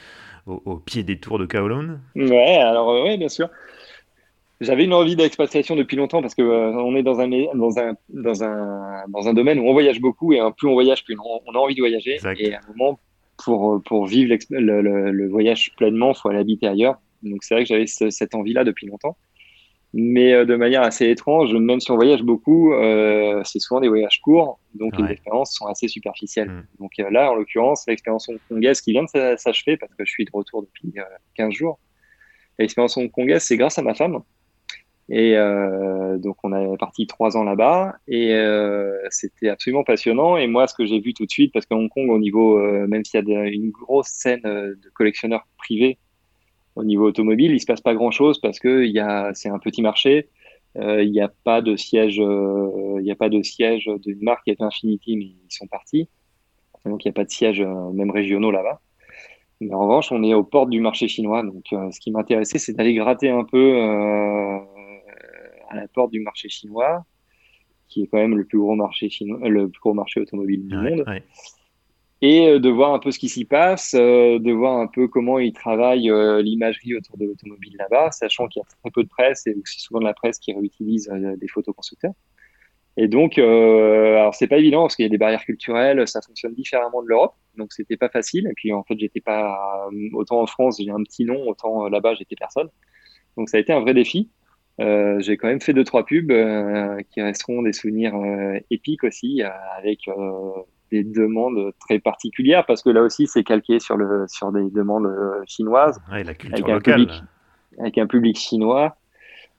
[0.47, 2.01] au, pied des tours de Kowloon?
[2.17, 3.49] Ouais, alors ouais, bien sûr.
[4.61, 8.43] J'avais une envie d'expatriation depuis longtemps parce que on est dans un, dans un dans
[8.43, 11.59] un dans un domaine où on voyage beaucoup et plus on voyage, plus on, a
[11.59, 12.19] envie de voyager.
[12.39, 12.99] Et à un moment,
[13.43, 17.01] pour, pour vivre le, le, voyage pleinement, il faut aller habiter ailleurs.
[17.23, 19.17] Donc c'est vrai que j'avais cette envie-là depuis longtemps.
[19.99, 23.89] Mais euh, de manière assez étrange, même si on voyage beaucoup, euh, c'est souvent des
[23.89, 26.51] voyages courts, donc les expériences sont assez superficielles.
[26.51, 26.67] Mm.
[26.81, 30.25] Donc euh, là, en l'occurrence, l'expérience hongkongaise qui vient de s'achever, parce que je suis
[30.25, 30.93] de retour depuis
[31.35, 31.79] 15 jours,
[32.59, 34.21] l'expérience hongkongaise, c'est grâce à ma femme,
[35.09, 40.37] et euh, donc, on est parti trois ans là-bas et euh, c'était absolument passionnant.
[40.37, 42.59] Et moi, ce que j'ai vu tout de suite, parce qu'à Hong Kong, au niveau,
[42.59, 45.99] euh, même s'il y a une grosse scène euh, de collectionneurs privés
[46.75, 48.85] au niveau automobile, il se passe pas grand-chose parce que
[49.35, 50.29] c'est un petit marché.
[50.77, 54.45] Euh, il n'y a pas de siège, il n'y a pas de siège d'une marque
[54.45, 56.09] qui est Infinity, mais ils sont partis.
[56.85, 58.81] Donc, il n'y a pas de siège même régionaux là-bas.
[59.61, 61.43] Mais en revanche, on est aux portes du marché chinois.
[61.43, 63.57] Donc, ce qui m'intéressait, c'est d'aller gratter un peu
[65.69, 67.05] à la porte du marché chinois,
[67.89, 70.77] qui est quand même le plus gros marché chinois, le plus gros marché automobile du
[70.77, 71.05] monde.
[72.23, 75.07] Et euh, de voir un peu ce qui s'y passe, euh, de voir un peu
[75.07, 79.03] comment ils travaillent euh, l'imagerie autour de l'automobile là-bas, sachant qu'il y a très peu
[79.03, 82.15] de presse et aussi souvent de la presse qui réutilise des photos constructeurs.
[82.97, 86.23] Et donc, euh, alors c'est pas évident parce qu'il y a des barrières culturelles, ça
[86.23, 88.47] fonctionne différemment de l'Europe, donc c'était pas facile.
[88.51, 92.15] Et puis en fait, j'étais pas autant en France, j'ai un petit nom, autant là-bas,
[92.15, 92.69] j'étais personne.
[93.37, 94.31] Donc ça a été un vrai défi.
[94.79, 99.05] Euh, j'ai quand même fait deux trois pubs euh, qui resteront des souvenirs euh, épiques
[99.05, 99.43] aussi,
[99.77, 100.11] avec
[100.93, 105.09] des demandes très particulières parce que là aussi c'est calqué sur le sur des demandes
[105.47, 107.11] chinoises, ouais, la culture avec, un Public,
[107.79, 108.97] avec un public chinois.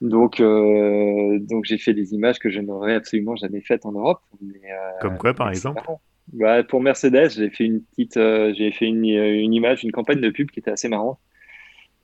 [0.02, 4.22] Donc donc j'ai fait des images que je n'aurais absolument jamais faites en Europe.
[4.42, 4.62] Mais,
[5.02, 5.82] Comme quoi par exemple
[6.34, 10.30] bah, pour Mercedes, j'ai fait une petite, j'ai fait une, une, image, une campagne de
[10.30, 11.18] pub qui était assez marrante.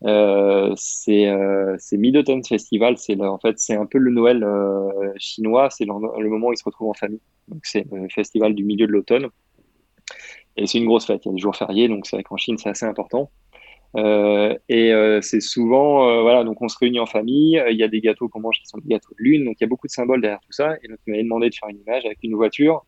[0.06, 2.98] Euh, c'est euh, Mid-Autumn Festival.
[2.98, 5.70] C'est en fait c'est un peu le Noël euh, chinois.
[5.70, 7.22] C'est le, moment où ils se retrouvent en famille.
[7.48, 9.28] Donc c'est le festival du milieu de l'automne.
[10.58, 11.26] Et c'est une grosse fête.
[11.26, 13.32] Il y a des jours fériés, donc c'est vrai qu'en Chine c'est assez important.
[13.96, 18.28] Et c'est souvent, voilà, donc on se réunit en famille, il y a des gâteaux
[18.28, 20.22] qu'on mange qui sont des gâteaux de lune, donc il y a beaucoup de symboles
[20.22, 20.76] derrière tout ça.
[20.84, 22.86] Et donc il m'avait demandé de faire une image avec une voiture.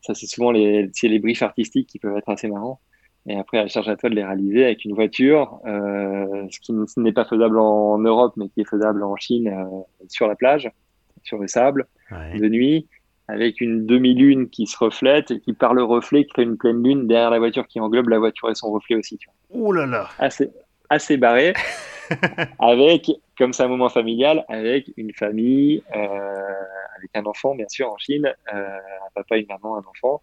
[0.00, 2.80] Ça, c'est souvent les, les briefs artistiques qui peuvent être assez marrants.
[3.26, 6.72] Et après, elle charge à toi de les réaliser avec une voiture, euh, ce qui
[7.00, 10.70] n'est pas faisable en Europe, mais qui est faisable en Chine, euh, sur la plage,
[11.22, 12.88] sur le sable, de nuit,
[13.26, 17.06] avec une demi-lune qui se reflète et qui, par le reflet, crée une pleine lune
[17.06, 19.18] derrière la voiture qui englobe la voiture et son reflet aussi.
[19.18, 19.60] Tu vois.
[19.62, 20.50] Oh là là Assez,
[20.88, 21.52] assez barré,
[22.58, 26.54] avec, comme c'est un moment familial, avec une famille, euh,
[26.96, 28.78] avec un enfant, bien sûr, en Chine, un
[29.14, 30.22] papa, une maman, un enfant.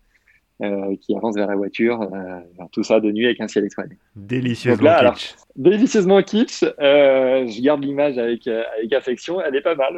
[0.61, 2.39] Euh, qui avance vers la voiture, euh,
[2.71, 3.97] tout ça de nuit avec un ciel étoilé.
[4.15, 5.35] Délicieusement kitsch.
[5.57, 6.63] délicieusement kitsch.
[6.63, 9.41] Euh, je garde l'image avec, avec affection.
[9.41, 9.97] Elle est pas mal.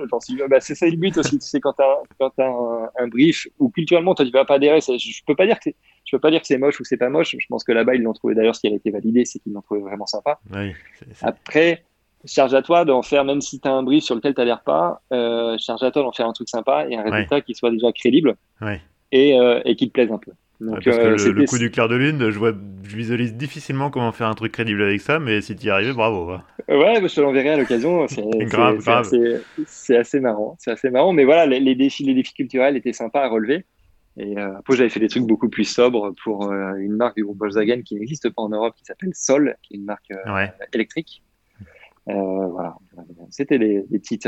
[0.49, 1.37] Bah, c'est ça le but aussi.
[1.39, 4.79] tu sais, quand tu as, un, un, brief où culturellement, tu vas pas adhérer.
[4.81, 5.69] Je peux pas dire que
[6.05, 7.35] je peux pas dire que c'est moche ou c'est pas moche.
[7.37, 8.33] Je pense que là-bas, ils l'ont trouvé.
[8.33, 10.39] D'ailleurs, ce qui a été validé, c'est qu'ils l'ont trouvé vraiment sympa.
[10.51, 10.73] Oui,
[11.21, 11.83] Après,
[12.25, 14.63] charge à toi d'en faire, même si tu as un brief sur lequel tu n'adhères
[14.63, 15.03] pas,
[15.59, 18.37] charge à toi d'en faire un truc sympa et un résultat qui soit déjà crédible
[19.11, 20.31] et, et qui te plaise un peu.
[20.59, 22.51] Donc, parce que euh, le, coup du clair de lune, je, vois,
[22.83, 25.93] je visualise difficilement comment faire un truc crédible avec ça, mais si tu y arrives,
[25.93, 26.31] bravo.
[26.67, 28.07] Ouais, je te l'enverrai à l'occasion.
[28.07, 28.79] C'est grave.
[29.67, 30.55] C'est assez, marrant.
[30.59, 33.65] C'est assez marrant, mais voilà, les, défis, les défis culturels étaient sympas à relever.
[34.19, 37.23] Et euh, après, j'avais fait des trucs beaucoup plus sobres pour euh, une marque du
[37.23, 40.11] groupe Volkswagen qui n'existe pas en Europe, qui s'appelle Sol, qui est une marque
[40.73, 41.21] électrique.
[42.07, 42.75] voilà,
[43.29, 44.27] c'était des, des, petites,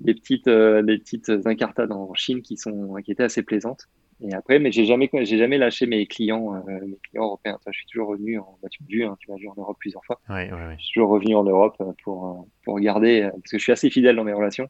[0.00, 3.88] des petites, des petites incartades en Chine qui sont, qui étaient assez plaisantes.
[4.26, 7.58] Et après, mais j'ai jamais, j'ai jamais lâché mes clients, euh, mes clients européens.
[7.66, 9.76] je suis toujours revenu en, bah, tu m'as vu, hein, tu m'as vu en Europe
[9.78, 10.18] plusieurs fois.
[10.30, 13.58] Ouais, ouais, Je suis toujours revenu en Europe euh, pour, euh, pour regarder, parce que
[13.58, 14.68] je suis assez fidèle dans mes relations.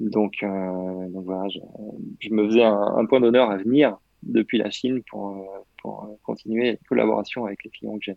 [0.00, 1.60] Donc, donc voilà, je,
[2.18, 5.46] je, me faisais un, un point d'honneur à venir depuis la Chine pour,
[5.80, 8.16] pour continuer la collaboration avec les clients que j'ai.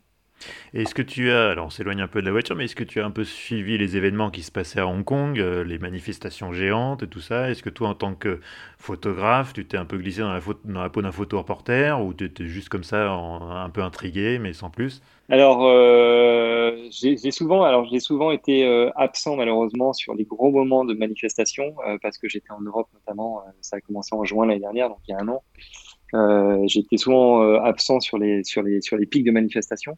[0.73, 2.83] Est-ce que tu as, alors on s'éloigne un peu de la voiture, mais est-ce que
[2.83, 5.79] tu as un peu suivi les événements qui se passaient à Hong Kong, euh, les
[5.79, 7.49] manifestations géantes et tout ça?
[7.49, 8.39] Est-ce que toi, en tant que
[8.77, 12.69] photographe, tu t'es un peu glissé dans la, peau d'un photo-reporter ou tu étais juste
[12.69, 15.01] comme ça, un peu intrigué, mais sans plus?
[15.29, 20.85] Alors, euh, j'ai souvent, alors j'ai souvent été euh, absent malheureusement sur les gros moments
[20.85, 23.41] de manifestation parce que j'étais en Europe notamment.
[23.61, 26.65] ça a commencé en juin l'année dernière, donc il y a un an.
[26.67, 29.97] j'étais souvent absent sur les sur les sur les pics de manifestation.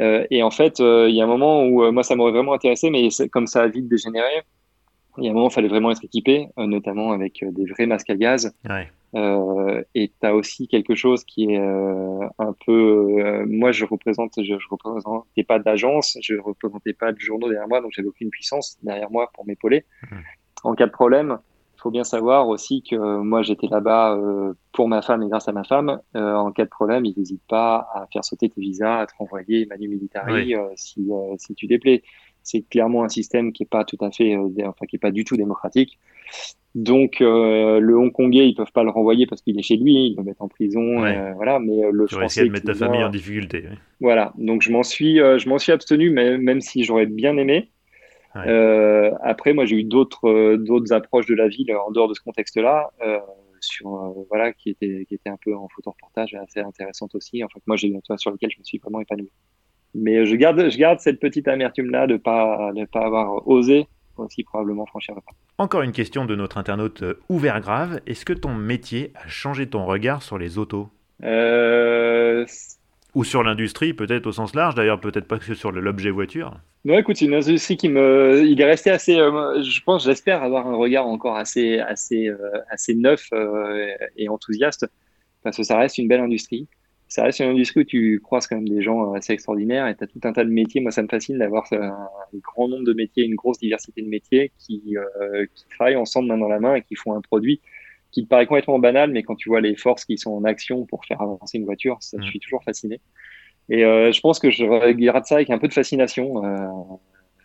[0.00, 2.32] Euh, et en fait, euh, il y a un moment où euh, moi, ça m'aurait
[2.32, 4.42] vraiment intéressé, mais comme ça a vite dégénéré,
[5.18, 7.86] il y a un moment où il fallait vraiment être équipé, notamment avec des vrais
[7.86, 8.54] masques à gaz.
[9.14, 13.44] et tu as aussi quelque chose qui est un peu.
[13.44, 17.80] moi, je représente, je, je représentais pas d'agence, je représentais pas de journaux derrière moi,
[17.80, 19.84] donc j'avais aucune puissance derrière moi pour m'épauler.
[20.10, 20.16] Mmh.
[20.62, 21.38] En cas de problème,
[21.80, 25.52] faut bien savoir aussi que moi j'étais là-bas euh, pour ma femme et grâce à
[25.52, 26.00] ma femme.
[26.16, 29.12] Euh, en cas de problème, ils n'hésitent pas à faire sauter tes visas, à te
[29.18, 32.02] renvoyer manu militari euh, si, si tu déplais.
[32.42, 35.24] C'est clairement un système qui est pas tout à fait, enfin qui est pas du
[35.24, 35.98] tout démocratique.
[36.74, 40.22] Donc le Hongkongais, ils peuvent pas le renvoyer parce qu'il est chez lui, ils le
[40.22, 41.00] mettent en prison,
[41.36, 41.58] voilà.
[41.58, 43.64] Mais le tu français, de mettre ta famille en difficulté.
[44.00, 44.32] Voilà.
[44.38, 47.70] Donc je m'en suis, je m'en suis abstenu, mais même si j'aurais bien aimé.
[48.36, 52.14] Euh, après, moi, j'ai eu d'autres euh, d'autres approches de la ville en dehors de
[52.14, 53.18] ce contexte-là, euh,
[53.60, 53.88] sur
[54.28, 57.42] voilà, qui étaient qui étaient un peu en photo reportage assez intéressantes aussi.
[57.42, 59.30] En fait, moi, j'ai sur lesquelles je me suis vraiment épanoui.
[59.94, 64.44] Mais je garde je garde cette petite amertume-là de pas de pas avoir osé aussi
[64.44, 65.32] probablement franchir le pas.
[65.56, 68.00] Encore une question de notre internaute ouvert grave.
[68.06, 70.88] Est-ce que ton métier a changé ton regard sur les autos?
[73.14, 76.60] Ou sur l'industrie, peut-être au sens large, d'ailleurs, peut-être pas que sur l'objet voiture.
[76.84, 78.42] Non, écoute, c'est une industrie qui me.
[78.46, 79.16] Il est resté assez.
[79.16, 82.38] Euh, je pense, j'espère avoir un regard encore assez, assez, euh,
[82.70, 84.86] assez neuf euh, et enthousiaste,
[85.42, 86.68] parce que ça reste une belle industrie.
[87.08, 90.04] Ça reste une industrie où tu croises quand même des gens assez extraordinaires et tu
[90.04, 90.80] as tout un tas de métiers.
[90.80, 94.52] Moi, ça me fascine d'avoir un, grand nombre de métiers, une grosse diversité de métiers
[94.58, 94.94] qui,
[95.54, 97.60] qui travaillent ensemble main dans la main et qui font un produit
[98.12, 100.84] qui te paraît complètement banal, mais quand tu vois les forces qui sont en action
[100.86, 102.30] pour faire avancer une voiture, ça, je mm.
[102.30, 103.00] suis toujours fasciné.
[103.68, 106.44] Et euh, je pense que je regarde ça avec un peu de fascination.
[106.44, 106.66] Euh,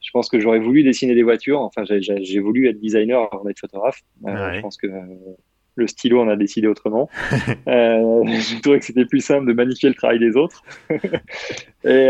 [0.02, 1.62] je pense que j'aurais voulu dessiner des voitures.
[1.62, 4.02] Enfin, j'ai voulu être designer avant d'être photographe.
[4.26, 4.88] Euh, je pense que
[5.78, 7.10] le stylo en a décidé autrement.
[7.68, 10.64] je trouvais que c'était plus simple de magnifier le travail des autres.
[11.84, 12.10] Et,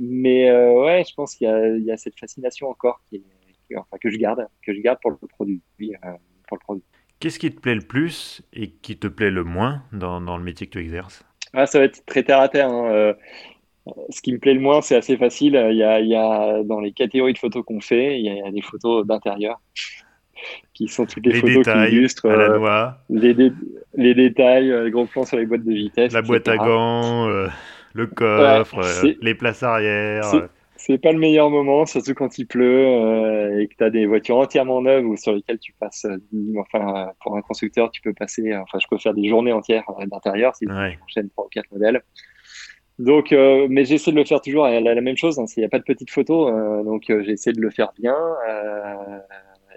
[0.00, 3.22] mais ouais, je pense qu'il y, y, a cette fascination encore qui,
[3.66, 5.62] qui, enfin, que je garde, que je garde pour le produit,
[6.46, 6.84] pour le produit.
[7.20, 10.42] Qu'est-ce qui te plaît le plus et qui te plaît le moins dans, dans le
[10.42, 11.24] métier que tu exerces?
[11.54, 12.68] Ah, Ça va être très terre à terre.
[12.68, 12.90] Hein.
[12.92, 13.14] Euh,
[14.10, 15.60] ce qui me plaît le moins, c'est assez facile.
[15.70, 18.40] Il y, a, il y a, dans les catégories de photos qu'on fait, il y,
[18.40, 19.60] a, des photos d'intérieur
[20.72, 22.98] qui sont toutes les, photos qui illustrent à la noix.
[23.10, 23.34] les,
[23.94, 26.12] les, détails, euh, les gros plans sur les boîtes de vitesse.
[26.12, 27.48] La boîte à gants, euh,
[27.92, 28.80] le coffre,
[29.20, 30.48] les places arrière
[30.80, 34.06] c'est pas le meilleur moment, surtout quand il pleut euh, et que tu as des
[34.06, 36.16] voitures entièrement neuves ou sur lesquelles tu passes, euh,
[36.58, 40.06] enfin, pour un constructeur, tu peux passer, enfin, je peux faire des journées entières euh,
[40.06, 40.98] d'intérieur si ouais.
[41.06, 42.02] tu trois ou quatre modèles.
[42.98, 45.38] Donc, mais j'essaie de le faire toujours à la, même chose.
[45.38, 48.14] Hein, il n'y a pas de petites photos, donc j'essaie de le faire bien.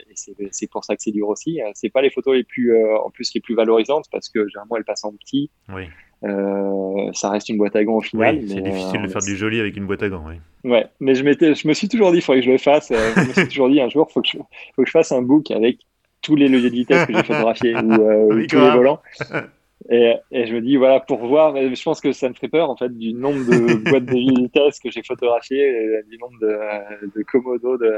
[0.10, 1.62] et c'est pour ça que c'est dur aussi.
[1.74, 4.84] C'est pas les photos les plus, en plus les plus valorisantes parce que généralement elles
[4.84, 5.50] passent en petit.
[5.70, 5.86] Oui.
[6.24, 8.40] Euh, ça reste une boîte à gants au final.
[8.48, 10.24] c'est difficile de euh, faire du joli avec une boîte à gants.
[10.28, 10.36] Oui.
[10.70, 12.92] Ouais, mais je, je me suis toujours dit, il faudrait que je le fasse.
[12.92, 14.92] Euh, je me suis toujours dit, un jour, il faut, que je, faut que je
[14.92, 15.80] fasse un book avec
[16.22, 19.02] tous les leviers de vitesse que j'ai photographiés ou, tous les volants.
[19.90, 22.70] Et, et, je me dis, voilà, pour voir, je pense que ça me ferait peur,
[22.70, 27.24] en fait, du nombre de boîtes de vitesse que j'ai photographiées, du nombre de, de
[27.24, 27.92] commodos, de,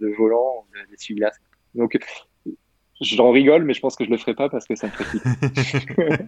[0.00, 1.38] de volants, d'essuie-glaces.
[1.76, 1.96] Donc,
[3.00, 5.04] J'en rigole, mais je pense que je le ferai pas parce que ça me fait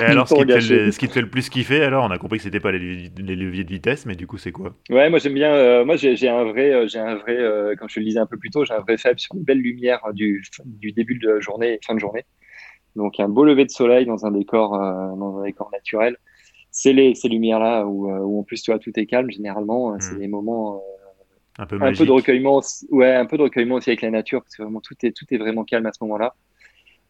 [0.00, 2.38] Et alors, ce qui, ce qui, te fait le plus kiffer, alors, on a compris
[2.38, 4.72] que c'était pas les, leviers de vitesse, mais du coup, c'est quoi?
[4.88, 5.52] Ouais, moi j'aime bien.
[5.52, 8.26] Euh, moi, j'ai un vrai, euh, j'ai un vrai, euh, comme je le disais un
[8.26, 11.40] peu plus tôt, j'ai un vrai faible sur une belle lumière du, du début de
[11.40, 12.24] journée et fin de journée.
[12.94, 16.16] Donc, un beau lever de soleil dans un décor, dans un décor naturel.
[16.70, 19.32] C'est les ces lumières-là où, où, en plus, tu vois, tout est calme.
[19.32, 20.20] Généralement, c'est hmm.
[20.20, 20.80] des moments
[21.60, 24.62] un peu, de recueillement, ouais, un peu de recueillement aussi avec la nature, parce que
[24.62, 26.34] vraiment tout est, tout est vraiment calme à ce moment-là.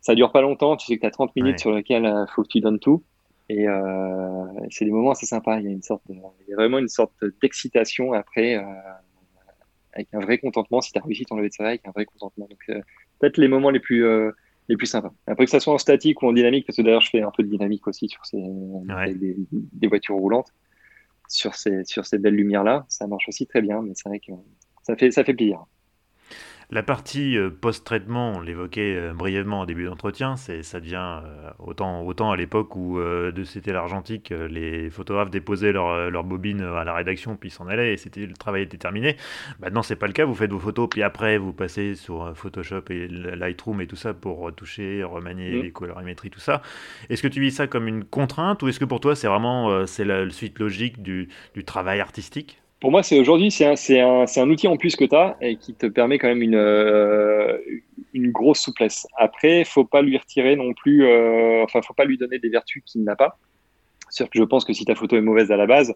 [0.00, 2.26] Ça dure pas longtemps, tu sais que tu as 30 minutes sur lesquelles il euh,
[2.34, 3.02] faut que tu donnes tout.
[3.50, 5.58] Et euh, c'est des moments assez sympas.
[5.58, 6.16] Il y a une sorte, il
[6.48, 8.62] y a vraiment une sorte d'excitation après, euh,
[9.92, 10.80] avec un vrai contentement.
[10.80, 12.46] Si tu as réussi ton lever de soleil, avec un vrai contentement.
[12.48, 12.80] Donc euh,
[13.18, 14.04] peut-être les moments les plus
[14.68, 15.12] les plus sympas.
[15.26, 17.32] Après que ça soit en statique ou en dynamique, parce que d'ailleurs je fais un
[17.36, 20.54] peu de dynamique aussi sur ces des, des, voitures roulantes
[21.30, 22.84] sur ces, sur ces belles lumières-là.
[22.88, 24.32] Ça marche aussi très bien, mais c'est vrai que
[24.82, 25.64] ça fait, ça fait plaisir.
[26.72, 31.50] La partie euh, post-traitement, on l'évoquait euh, brièvement au début d'entretien, c'est ça devient euh,
[31.58, 36.84] autant, autant à l'époque où de c'était l'argentique, les photographes déposaient leur, leur, bobine à
[36.84, 39.16] la rédaction puis s'en allaient et c'était le travail était terminé.
[39.60, 42.82] Maintenant c'est pas le cas, vous faites vos photos puis après vous passez sur Photoshop
[42.90, 45.62] et Lightroom et tout ça pour retoucher, remanier mm.
[45.62, 46.62] les colorimétries tout ça.
[47.08, 49.86] Est-ce que tu vis ça comme une contrainte ou est-ce que pour toi c'est vraiment
[49.86, 52.59] c'est la, la, suite logique du, du travail artistique?
[52.80, 55.56] Pour moi, c'est aujourd'hui, c'est un, un, un, outil en plus que tu as et
[55.56, 57.58] qui te permet quand même une, euh,
[58.14, 59.06] une grosse souplesse.
[59.16, 62.82] Après, faut pas lui retirer non plus, euh, enfin, faut pas lui donner des vertus
[62.84, 63.38] qu'il n'a pas.
[64.08, 65.94] C'est-à-dire que je pense que si ta photo est mauvaise à la base,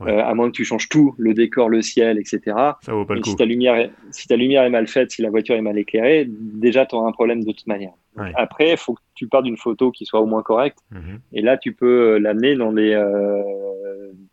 [0.00, 2.40] euh, à moins que tu changes tout, le décor, le ciel, etc.
[2.80, 3.30] Ça vaut pas le coup.
[3.30, 6.26] Si ta, lumière si ta lumière est mal faite, si la voiture est mal éclairée,
[6.28, 7.92] déjà, tu auras un problème de toute manière.
[8.34, 10.78] Après, il faut que tu partes d'une photo qui soit au moins correcte.
[10.90, 11.20] Mhm.
[11.32, 13.42] Et là, tu peux l'amener dans des, euh,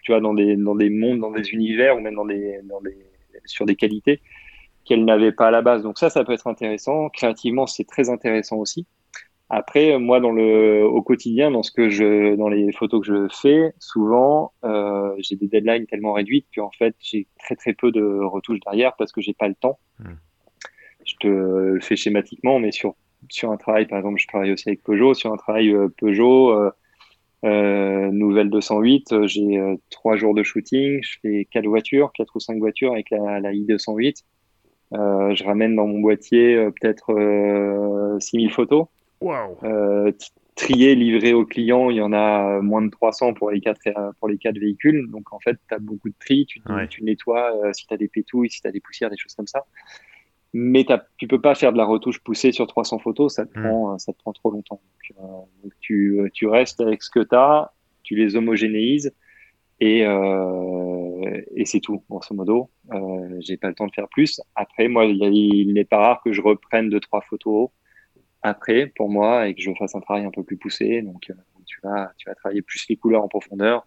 [0.03, 2.81] tu vois, dans des, dans des mondes, dans des univers ou même dans des, dans
[2.81, 2.97] des,
[3.45, 4.21] sur des qualités
[4.85, 5.83] qu'elle n'avait pas à la base.
[5.83, 7.09] Donc ça, ça peut être intéressant.
[7.09, 8.87] Créativement, c'est très intéressant aussi.
[9.53, 13.27] Après, moi, dans le, au quotidien, dans ce que je, dans les photos que je
[13.29, 18.01] fais, souvent, euh, j'ai des deadlines tellement réduites qu'en fait, j'ai très très peu de
[18.01, 19.77] retouches derrière parce que j'ai pas le temps.
[19.99, 20.13] Hmm.
[21.05, 22.95] Je te le fais schématiquement, mais sur
[23.29, 25.13] sur un travail, par exemple, je travaille aussi avec Peugeot.
[25.13, 26.71] Sur un travail euh, Peugeot, euh,
[27.43, 31.01] euh, nouvelle 208, j'ai trois jours de shooting.
[31.03, 34.23] Je fais quatre voitures, quatre ou cinq voitures avec la, la i208.
[34.91, 38.87] je ramène dans mon boîtier peut-être 6000 photos.
[39.63, 40.11] Euh,
[40.55, 44.11] trier, livrer aux clients, il y en a moins de 300 pour les quatre, euh,
[44.19, 45.09] pour les quatre véhicules.
[45.09, 47.97] Donc en fait, tu as beaucoup de tri, tu, tu nettoies euh, si tu as
[47.97, 49.63] des pétouilles, si tu as des poussières, des choses comme ça.
[50.53, 50.85] Mais
[51.17, 53.63] tu peux pas faire de la retouche poussée sur 300 photos, ça te, mm.
[53.63, 54.81] prend, ça te prend trop longtemps.
[55.63, 57.71] Donc, tu, tu, restes avec ce que tu as,
[58.03, 59.13] tu les homogénéises
[59.81, 62.69] et, euh, et c'est tout, grosso modo.
[62.93, 64.39] Euh, J'ai pas le temps de faire plus.
[64.55, 67.69] Après, moi, il n'est pas rare que je reprenne deux, trois photos
[68.43, 71.01] après pour moi et que je fasse un travail un peu plus poussé.
[71.01, 71.33] Donc, euh,
[71.65, 73.85] tu, vas, tu vas travailler plus les couleurs en profondeur,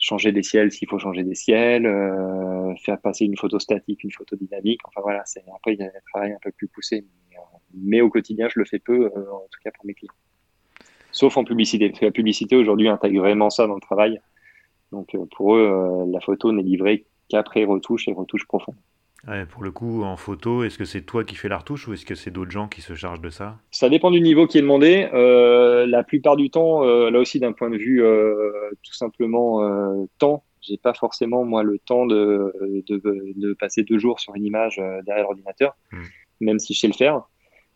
[0.00, 4.10] changer des ciels s'il faut changer des ciels, euh, faire passer une photo statique, une
[4.10, 4.80] photo dynamique.
[4.84, 7.04] Enfin voilà, c'est après il y a un travail un peu plus poussé.
[7.74, 10.12] Mais, euh, au quotidien, je le fais peu, en tout cas pour mes clients.
[11.12, 14.20] Sauf en publicité, parce que la publicité aujourd'hui intègre vraiment ça dans le travail.
[14.90, 18.76] Donc pour eux, la photo n'est livrée qu'après retouche et retouche profonde
[19.50, 22.06] pour le coup, en photo, est-ce que c'est toi qui fais la retouche ou est-ce
[22.06, 24.62] que c'est d'autres gens qui se chargent de ça Ça dépend du niveau qui est
[24.62, 25.08] demandé.
[25.12, 29.60] Euh, la plupart du temps, euh, là aussi d'un point de vue euh, tout simplement
[30.18, 32.52] temps, j'ai pas forcément moi le temps de,
[32.86, 36.02] de, passer deux jours sur une image derrière l'ordinateur, hmm.
[36.40, 37.22] même si je sais le faire.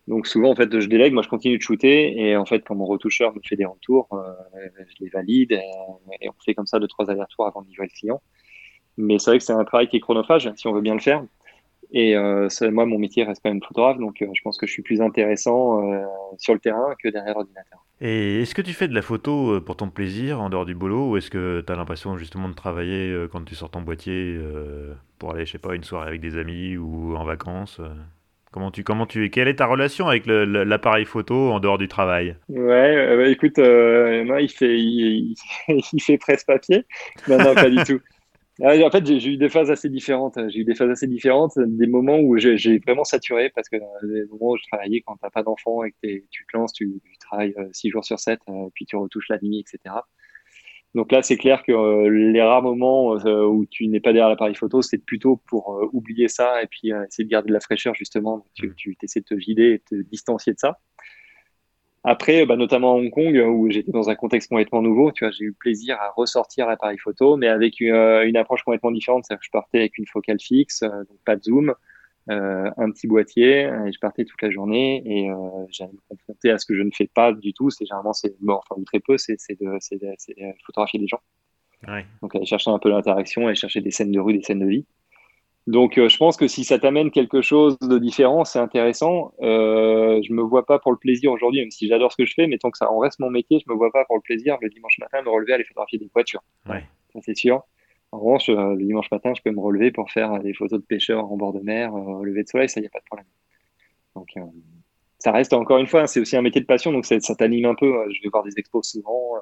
[0.07, 2.75] Donc souvent en fait je délègue, moi je continue de shooter et en fait quand
[2.75, 4.09] mon retoucheur me fait des retours,
[4.55, 5.63] je les valide et,
[6.21, 8.21] et, on fait comme ça deux trois allers-retours avant de livrer le client.
[8.97, 11.01] Mais c'est vrai que c'est un travail qui est chronophage si on veut bien le
[11.01, 11.25] faire.
[11.93, 14.73] Et euh, moi, mon métier reste quand même photographe, donc euh, je pense que je
[14.73, 16.03] suis plus intéressant euh,
[16.39, 17.85] sur le terrain que derrière l'ordinateur.
[18.01, 21.11] Et est-ce que tu fais de la photo pour ton plaisir en dehors du boulot
[21.11, 24.37] ou est-ce que tu as l'impression justement de travailler quand tu sors ton boîtier
[25.21, 27.81] pour aller, je sais pas, une soirée avec des amis ou en vacances
[28.51, 32.37] Comment tu, comment tu, quelle est ta relation avec l'appareil photo en dehors du travail?
[32.49, 35.37] Ouais, bah, écoute, non, il fait, il,
[35.69, 36.85] il, fait presse papier.
[37.29, 38.01] Non, non, pas du tout.
[38.63, 40.39] En fait, j'ai eu des phases assez différentes.
[40.49, 44.27] J'ai eu des phases assez différentes, des moments où j'ai vraiment saturé parce que des
[44.27, 47.55] moments où je travaillais quand t'as pas d'enfant et que tu te lances, tu, travailles
[47.73, 49.97] 6 euh, jours sur 7, euh, puis tu retouches la nuit, etc.
[50.95, 54.55] Donc là, c'est clair que euh, les rares moments où tu n'es pas derrière l'appareil
[54.55, 58.47] photo, c'est plutôt pour oublier ça et puis essayer de garder de la fraîcheur justement.
[58.55, 60.79] tu, tu essaies de te vider et de te distancier de ça.
[62.05, 65.33] Après, bah, notamment à Hong Kong, où j'étais dans un contexte complètement nouveau, tu vois,
[65.33, 69.25] j'ai eu plaisir à ressortir l'appareil photo, mais avec une, euh, une approche complètement différente.
[69.25, 71.75] C'est-à-dire que je partais avec une focale fixe, euh, donc pas de zoom,
[72.31, 75.37] euh, un petit boîtier, et je partais toute la journée et euh,
[75.71, 77.71] j'allais me confronter à ce que je ne fais pas du tout.
[77.71, 81.21] C'est généralement, c'est bon, enfin très peu, c'est de, de, photographier des gens.
[81.87, 82.07] Ouais.
[82.23, 84.67] Donc aller chercher un peu l'interaction, aller chercher des scènes de rue, des scènes de
[84.67, 84.87] vie.
[85.67, 89.33] Donc, euh, je pense que si ça t'amène quelque chose de différent, c'est intéressant.
[89.41, 92.35] Euh, je me vois pas pour le plaisir aujourd'hui, même si j'adore ce que je
[92.35, 94.21] fais, mais tant que ça en reste mon métier, je me vois pas pour le
[94.21, 96.43] plaisir le dimanche matin me relever à aller photographier des voitures.
[96.69, 96.85] Ouais.
[97.15, 97.63] Ça, c'est sûr.
[98.13, 100.85] En revanche, euh, le dimanche matin, je peux me relever pour faire des photos de
[100.85, 103.27] pêcheurs en bord de mer, au lever de soleil, ça, y a pas de problème.
[104.15, 104.43] Donc, euh,
[105.19, 107.65] ça reste encore une fois, c'est aussi un métier de passion, donc ça, ça t'anime
[107.65, 107.91] un peu.
[108.13, 109.37] Je vais voir des expos souvent.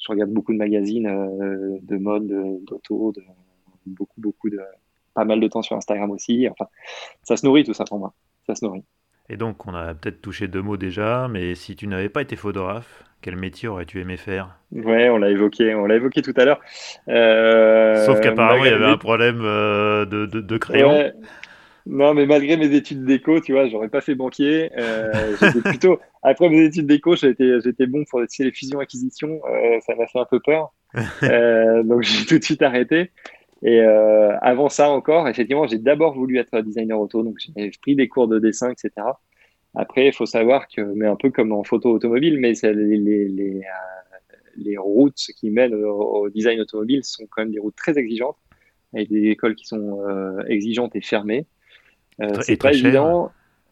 [0.00, 2.26] Je regarde beaucoup de magazines de mode,
[2.64, 3.22] d'auto, de,
[3.86, 4.58] beaucoup, beaucoup de
[5.14, 6.48] pas mal de temps sur Instagram aussi.
[6.48, 6.68] Enfin,
[7.22, 8.14] ça se nourrit tout ça pour moi.
[8.46, 8.84] Ça se nourrit.
[9.28, 12.36] Et donc, on a peut-être touché deux mots déjà, mais si tu n'avais pas été
[12.36, 14.58] photographe, quel métier aurais-tu aimé faire?
[14.72, 16.60] Ouais, on l'a évoqué, on l'a évoqué tout à l'heure.
[17.08, 21.12] Euh, Sauf qu'apparemment, il y avait un problème euh, de, de, crayon.
[21.86, 24.70] Non, mais malgré mes études d'éco, tu vois, j'aurais pas fait banquier.
[24.78, 29.40] Euh, j'étais plutôt après mes études d'éco, j'étais j'étais bon pour les fusions-acquisitions.
[29.46, 30.72] Euh, ça m'a fait un peu peur,
[31.22, 33.10] euh, donc j'ai tout de suite arrêté.
[33.62, 37.94] Et euh, avant ça encore, effectivement, j'ai d'abord voulu être designer auto, donc j'ai pris
[37.94, 38.90] des cours de dessin, etc.
[39.74, 43.28] Après, il faut savoir que, mais un peu comme en photo automobile, mais les, les,
[43.28, 47.96] les, euh, les routes qui mènent au, design automobile sont quand même des routes très
[47.96, 48.36] exigeantes,
[48.94, 51.46] avec des écoles qui sont euh, exigeantes et fermées.
[52.40, 53.30] C'est pas évident,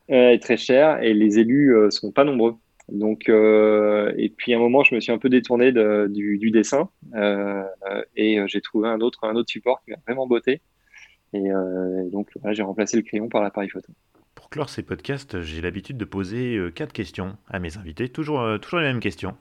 [0.09, 2.55] et très cher, et les élus sont pas nombreux.
[2.91, 6.91] Donc, euh, et puis à un moment, je me suis un peu détourné du, dessin
[7.14, 7.62] euh,
[8.16, 10.61] et j'ai trouvé un autre, un autre support qui m'a vraiment botté.
[11.32, 13.93] Et euh, donc, là, j'ai remplacé le crayon par l'appareil photo.
[14.34, 18.41] Pour clore ces podcasts, j'ai l'habitude de poser euh, quatre questions à mes invités, toujours,
[18.41, 19.36] euh, toujours les mêmes questions.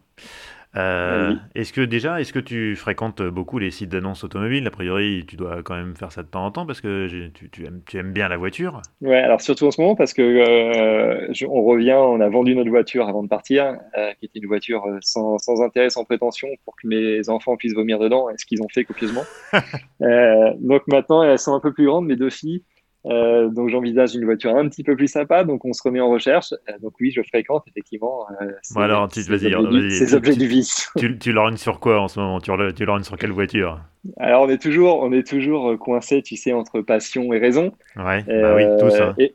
[0.75, 4.67] Euh, est-ce que déjà, est-ce que tu fréquentes beaucoup les sites d'annonces automobiles?
[4.67, 7.49] A priori, tu dois quand même faire ça de temps en temps parce que tu,
[7.49, 8.81] tu, aimes, tu aimes, bien la voiture.
[9.01, 12.69] Ouais, alors surtout en ce moment parce que euh, on revient, on a vendu notre
[12.69, 16.75] voiture avant de partir, euh, qui était une voiture sans, sans, intérêt, sans prétention, pour
[16.75, 19.23] que mes enfants puissent vomir dedans, et ce qu'ils ont fait copieusement.
[19.99, 22.63] Donc maintenant, elles sont un peu plus grandes, mes deux filles.
[23.05, 26.09] Euh, donc j'envisage une voiture un petit peu plus sympa, donc on se remet en
[26.09, 26.51] recherche.
[26.51, 28.25] Euh, donc oui, je fréquente effectivement.
[28.41, 30.89] Euh, bon alors, tu, vas-y, ces objets du vice.
[30.97, 32.39] Tu, tu l'ornes sur quoi en ce moment?
[32.41, 33.79] Tu l'ornes sur quelle voiture?
[34.17, 37.71] Alors on est toujours, on est toujours coincé, tu sais, entre passion et raison.
[37.95, 39.13] Ouais, bah oui, tout ça.
[39.17, 39.33] Et,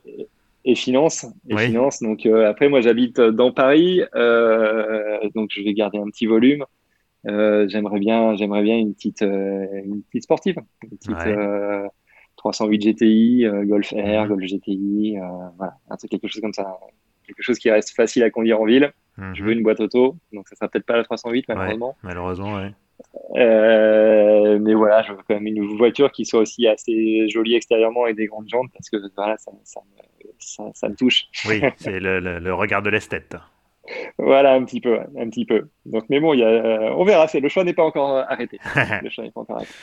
[0.63, 2.01] et finance, et finance.
[2.01, 4.01] Donc après, moi, j'habite dans Paris,
[5.33, 6.65] donc je vais garder un petit volume.
[7.23, 11.15] j'aimerais bien, j'aimerais bien une petite, une petite sportive, une petite.
[11.15, 11.87] Ouais
[12.45, 14.27] 308 GTI, euh, Golf R, mhm.
[14.27, 15.25] Golf GTI, euh,
[15.57, 16.77] voilà, c'est quelque chose comme ça,
[17.25, 18.93] quelque chose qui reste facile à conduire en ville.
[19.17, 19.57] Je veux mhm.
[19.57, 21.95] une boîte auto, donc ça sera peut-être pas la 308 malheureusement.
[22.03, 22.69] malheureusement, oui.
[23.35, 28.03] Euh, mais voilà, je veux quand même une voiture qui soit aussi assez jolie extérieurement
[28.03, 31.25] avec des grandes jantes parce que voilà, ça, ça, me, ça, me, touche.
[31.47, 33.35] Oui, c'est le, le, regard de l'esthète.
[34.17, 35.67] Voilà, un petit peu, un petit peu.
[35.85, 37.27] Donc, mais bon, y a, on verra.
[37.33, 38.59] Le choix n'est pas encore arrêté.
[39.01, 39.73] le choix n'est pas encore arrêté.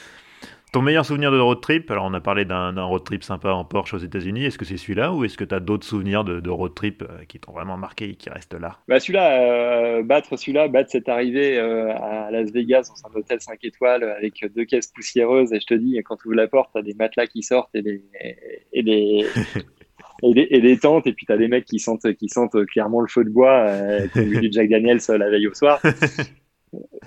[0.73, 3.63] Ton meilleur souvenir de road trip Alors, on a parlé d'un road trip sympa en
[3.63, 4.47] Porsche aux États-Unis.
[4.47, 7.25] Est-ce que c'est celui-là ou est-ce que tu as d'autres souvenirs de, road trip euh,
[7.29, 8.79] qui t'ont vraiment marqué et qui restent là?
[8.89, 13.39] Bah Celui-là, euh, battre celui-là, battre cette arrivée euh, à Las Vegas dans un hôtel
[13.43, 15.53] 5 étoiles avec deux caisses poussiéreuses.
[15.53, 17.75] Et je te dis, quand tu ouvres la porte, tu as des matelas qui sortent
[17.75, 18.03] et des.
[18.73, 19.27] Et des...
[20.23, 23.09] et des, tentes, et puis tu as des mecs qui sentent, qui sentent clairement le
[23.09, 23.67] feu de bois,
[24.15, 25.83] ont vu du Jack Daniels la veille au soir.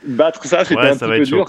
[0.05, 1.45] battre ça, c'était un petit peu dur.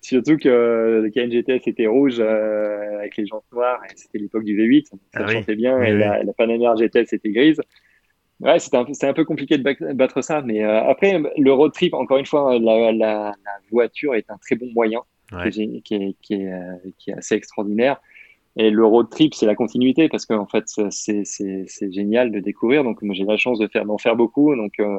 [0.00, 4.44] Surtout que le Cayenne GTS était rouge euh, avec les jantes noires et c'était l'époque
[4.44, 4.86] du V8.
[4.86, 5.80] Ça ah chantait bien.
[5.82, 7.60] et La, la, Panamera GTS était grise.
[8.40, 10.40] Ouais, c'était un, un, peu compliqué de battre ça.
[10.42, 13.34] Mais euh, après, le road trip, encore une fois, la, la,
[13.70, 17.14] voiture est un très bon moyen qui, est, qui, est, qui, est, euh, qui, est,
[17.14, 18.00] assez extraordinaire.
[18.56, 22.82] Et le road trip, c'est la continuité parce qu'en fait, c'est génial de découvrir.
[22.82, 24.56] Donc, moi, j'ai la chance de faire d'en faire beaucoup.
[24.56, 24.96] Donc, euh,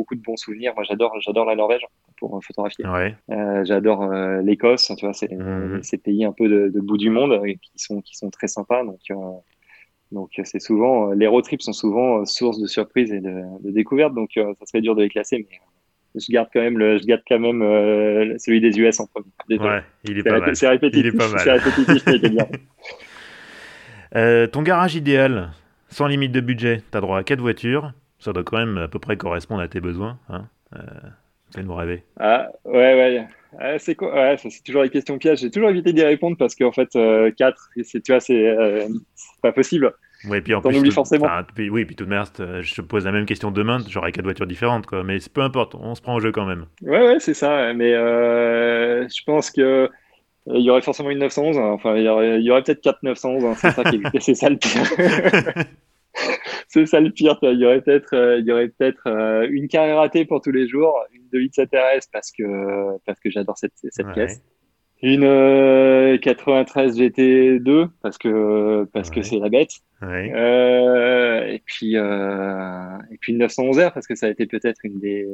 [0.00, 0.72] beaucoup de bons souvenirs.
[0.74, 1.82] Moi, j'adore, j'adore la Norvège
[2.18, 2.84] pour photographier.
[3.30, 4.90] Euh, j'adore euh, l'Écosse.
[4.96, 5.82] Tu vois, c'est mmh.
[5.82, 8.82] ces pays un peu de, bout du monde euh, qui sont qui sont très sympas.
[8.84, 9.00] Donc
[10.10, 14.14] donc c'est souvent les road trips sont souvent source de surprises et de, de découvertes.
[14.14, 17.22] Donc ça serait dur de les classer, mais je garde quand même le, je garde
[17.28, 17.60] quand même
[18.38, 19.60] celui des US en premier.
[19.60, 20.56] Ouais, il est, pas mal.
[20.56, 21.04] C'est répétitif.
[21.04, 21.40] Il est pas mal.
[21.40, 22.46] C'est répétitif, mais bien.
[24.16, 25.52] Euh, ton garage idéal,
[25.88, 28.88] sans limite de budget, tu as droit à quatre voitures, ça doit quand même à
[28.88, 30.18] peu près correspondre à tes besoins.
[30.28, 30.46] Hein
[30.76, 30.80] euh,
[31.54, 32.04] Fais-nous rêver.
[32.18, 33.26] Ah, ouais,
[33.58, 33.78] ouais.
[33.78, 34.14] c'est quoi?
[34.14, 35.40] Ouais, c'est toujours les questions pièges.
[35.40, 38.86] J'ai toujours évité d'y répondre parce qu'en fait, 4, euh, tu vois, c'est euh,
[39.42, 39.92] pas possible.
[40.28, 41.26] Oui, puis en plus, oublies forcément.
[41.54, 42.24] Puis, oui, puis tout de même,
[42.60, 45.02] je te pose la même question demain, j'aurai quatre voitures différentes, quoi.
[45.02, 46.66] Mais peu importe, on se prend au jeu quand même.
[46.82, 47.72] Ouais, ouais, c'est ça.
[47.72, 49.88] Mais euh, je pense que
[50.46, 51.58] il y aurait forcément une 911.
[51.58, 51.62] Hein.
[51.72, 53.44] Enfin, il y aurait, aurait peut-être 4 911.
[53.44, 53.54] Hein.
[53.54, 55.64] C'est ça, ça le pire.
[56.68, 57.38] c'est ça le pire.
[57.42, 60.52] Il y aurait peut-être, euh, il y aurait peut-être euh, une carrière ratée pour tous
[60.52, 64.42] les jours, une 287 RS parce que parce que j'adore cette cette pièce.
[65.02, 69.72] Une 93 euh, GT2 parce que parce que c'est la bête.
[70.02, 75.26] et puis et puis une 911 R parce que ça a été peut-être une des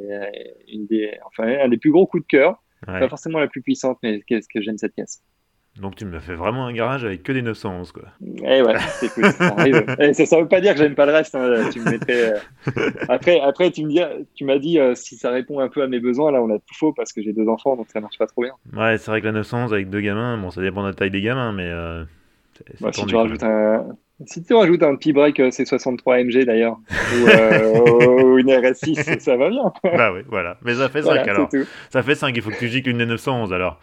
[0.72, 2.62] une des enfin un des plus gros coups de cœur.
[2.86, 5.22] Pas forcément la plus puissante, mais qu'est-ce que j'aime cette pièce.
[5.80, 8.04] Donc tu me fais vraiment un garage avec que des 911 quoi.
[8.42, 9.24] Eh ouais, c'est cool.
[9.32, 9.54] Ça,
[9.98, 11.34] eh, ça, veut pas dire que j'aime pas le reste.
[11.34, 11.68] Hein.
[11.70, 14.00] Tu me mettrais, euh, Après, après tu me dis,
[14.34, 16.30] tu m'as dit euh, si ça répond un peu à mes besoins.
[16.32, 18.42] Là, on a tout faux parce que j'ai deux enfants, donc ça marche pas trop
[18.42, 18.52] bien.
[18.74, 21.10] Ouais, c'est vrai que la 911 avec deux gamins, bon, ça dépend de la taille
[21.10, 22.04] des gamins, mais euh,
[22.80, 23.86] bah, si tu rajoutes un,
[24.24, 26.78] si tu rajoutes un petit break C63 MG d'ailleurs,
[27.12, 29.72] ou, une RS6, ça va bien.
[29.84, 30.56] bah oui, voilà.
[30.62, 31.50] Mais ça fait 5 alors.
[31.90, 33.78] Ça fait 5, il faut que tu gicles une 911 alors.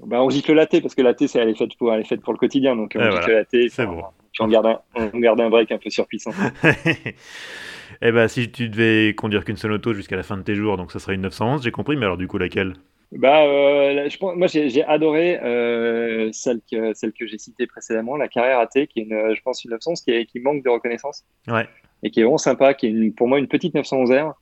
[0.00, 2.00] Bah, on gicle la thé parce que la thé, c'est, elle, est faite pour, elle
[2.00, 2.76] est faite pour le quotidien.
[2.76, 3.68] Donc, on gicle la thé.
[3.68, 4.02] C'est bon.
[4.32, 4.80] Puis on garde, un,
[5.12, 6.30] on garde un break un peu surpuissant.
[8.02, 10.76] eh ben, si tu devais conduire qu'une seule auto jusqu'à la fin de tes jours,
[10.76, 12.74] donc ça serait une 911, j'ai compris, mais alors du coup, laquelle?
[13.10, 18.16] Bah, euh, je pense, moi, j'ai adoré euh, celle que, celle que j'ai citée précédemment,
[18.16, 20.68] la carrière AT, qui est, une, je pense, une 911 qui, est, qui manque de
[20.68, 21.24] reconnaissance.
[21.48, 21.66] Ouais.
[22.02, 24.34] Et qui est vraiment sympa, qui est pour moi une petite 911R,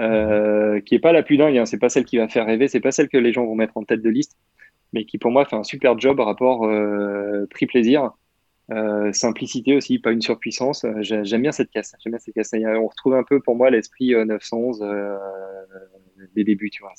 [0.00, 1.56] euh, qui est pas la plus dingue.
[1.56, 3.54] Hein, c'est pas celle qui va faire rêver, c'est pas celle que les gens vont
[3.54, 4.36] mettre en tête de liste,
[4.92, 8.12] mais qui pour moi fait un super job rapport euh, prix plaisir.
[8.70, 10.84] Euh, simplicité aussi, pas une surpuissance.
[10.84, 11.94] Euh, j'aime bien cette caisse.
[12.00, 12.52] J'aime bien cette caisse.
[12.54, 14.84] On retrouve un peu pour moi l'esprit 911
[16.34, 16.92] des débuts, tu vois.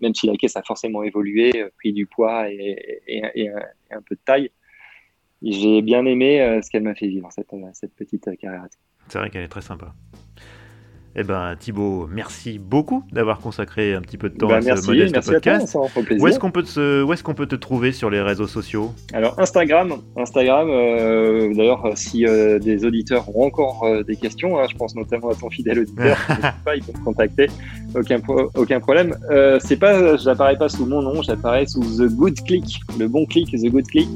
[0.00, 3.20] même si la caisse a forcément évolué, pris du poids et,
[3.90, 4.50] un, peu de taille,
[5.42, 8.66] j'ai bien aimé ce qu'elle m'a fait vivre, cette, cette petite carrière.
[9.08, 9.92] C'est vrai qu'elle est très sympa.
[11.14, 14.86] Eh ben Thibaut, merci beaucoup d'avoir consacré un petit peu de temps bah, à ce
[14.86, 15.76] modeste podcast.
[16.18, 18.94] où est-ce qu'on peut, est qu'on peut te trouver sur les réseaux sociaux?
[19.12, 20.68] Alors Instagram, Instagram.
[20.70, 25.28] Euh, d'ailleurs, si euh, des auditeurs ont encore euh, des questions, hein, je pense notamment
[25.28, 26.16] à ton fidèle auditeur,
[26.64, 27.48] pas, ils peuvent me contacter,
[27.94, 28.18] aucun,
[28.54, 29.14] aucun problème.
[29.60, 33.50] c'est pas, j'apparais pas sous mon nom, j'apparais sous The Good Click, le bon clic,
[33.50, 34.08] The Good Click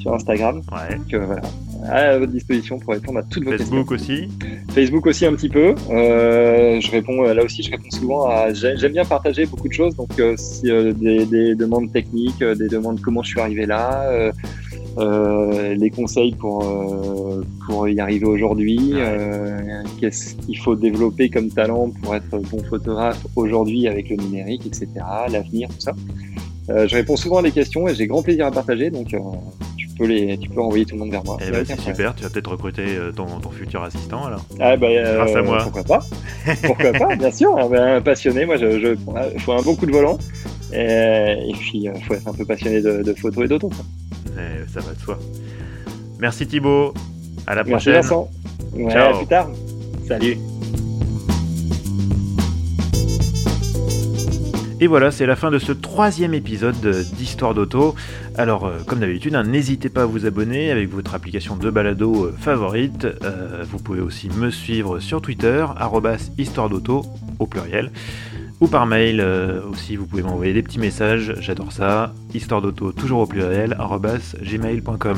[0.00, 0.62] sur Instagram.
[0.72, 0.96] Ouais.
[0.96, 1.42] Donc, voilà,
[1.84, 3.66] à votre disposition pour répondre à toutes vos questions.
[3.68, 4.28] Facebook aussi
[4.70, 5.74] Facebook aussi un petit peu.
[5.90, 8.52] Euh, je réponds là aussi, je réponds souvent à.
[8.52, 12.54] J'aime bien partager beaucoup de choses, donc euh, si, euh, des, des, demandes techniques, euh,
[12.54, 14.32] des demandes comment je suis arrivé là,
[14.98, 16.64] euh, les conseils pour
[17.66, 18.94] pour y arriver aujourd'hui,
[20.00, 24.88] qu'est-ce qu'il faut développer comme talent pour être bon photographe aujourd'hui avec le numérique, etc.
[25.30, 25.92] L'avenir, tout ça.
[26.68, 29.14] je réponds souvent à des questions et j'ai grand plaisir à partager, donc
[30.06, 31.38] les, tu peux envoyer tout le monde vers moi.
[31.46, 34.44] Eh ben, c'est super, tu vas peut-être recruter euh, ton, ton, futur assistant alors.
[34.58, 35.58] Ah bah, euh, Grâce à moi.
[35.62, 36.00] Pourquoi pas
[36.62, 37.56] Pourquoi pas, bien sûr.
[37.56, 38.94] Un passionné, moi je, je,
[39.38, 40.18] faut un bon coup de volant.
[40.72, 43.70] Et, puis il faut être un peu passionné de, photos et d'auto.
[44.36, 45.18] Eh, ça va de soi.
[46.18, 46.94] Merci Thibaut.
[47.46, 47.94] À la prochaine.
[47.94, 48.30] Merci Vincent.
[48.90, 49.14] Ciao.
[49.14, 49.50] À plus tard.
[50.06, 50.38] Salut.
[54.82, 56.80] Et voilà, c'est la fin de ce troisième épisode
[57.14, 57.94] d'Histoire d'auto.
[58.34, 62.24] Alors, euh, comme d'habitude, hein, n'hésitez pas à vous abonner avec votre application de balado
[62.24, 63.06] euh, favorite.
[63.22, 65.66] Euh, vous pouvez aussi me suivre sur Twitter,
[66.38, 67.04] histoire d'auto
[67.38, 67.92] au pluriel.
[68.62, 69.22] Ou par mail
[69.70, 72.12] aussi, vous pouvez m'envoyer des petits messages, j'adore ça.
[72.34, 73.74] Histoire d'auto, toujours au pluriel,
[74.42, 75.16] gmail.com.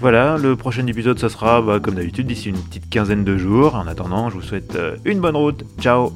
[0.00, 3.76] Voilà, le prochain épisode, ça sera, bah, comme d'habitude, d'ici une petite quinzaine de jours.
[3.76, 5.64] En attendant, je vous souhaite une bonne route.
[5.78, 6.12] Ciao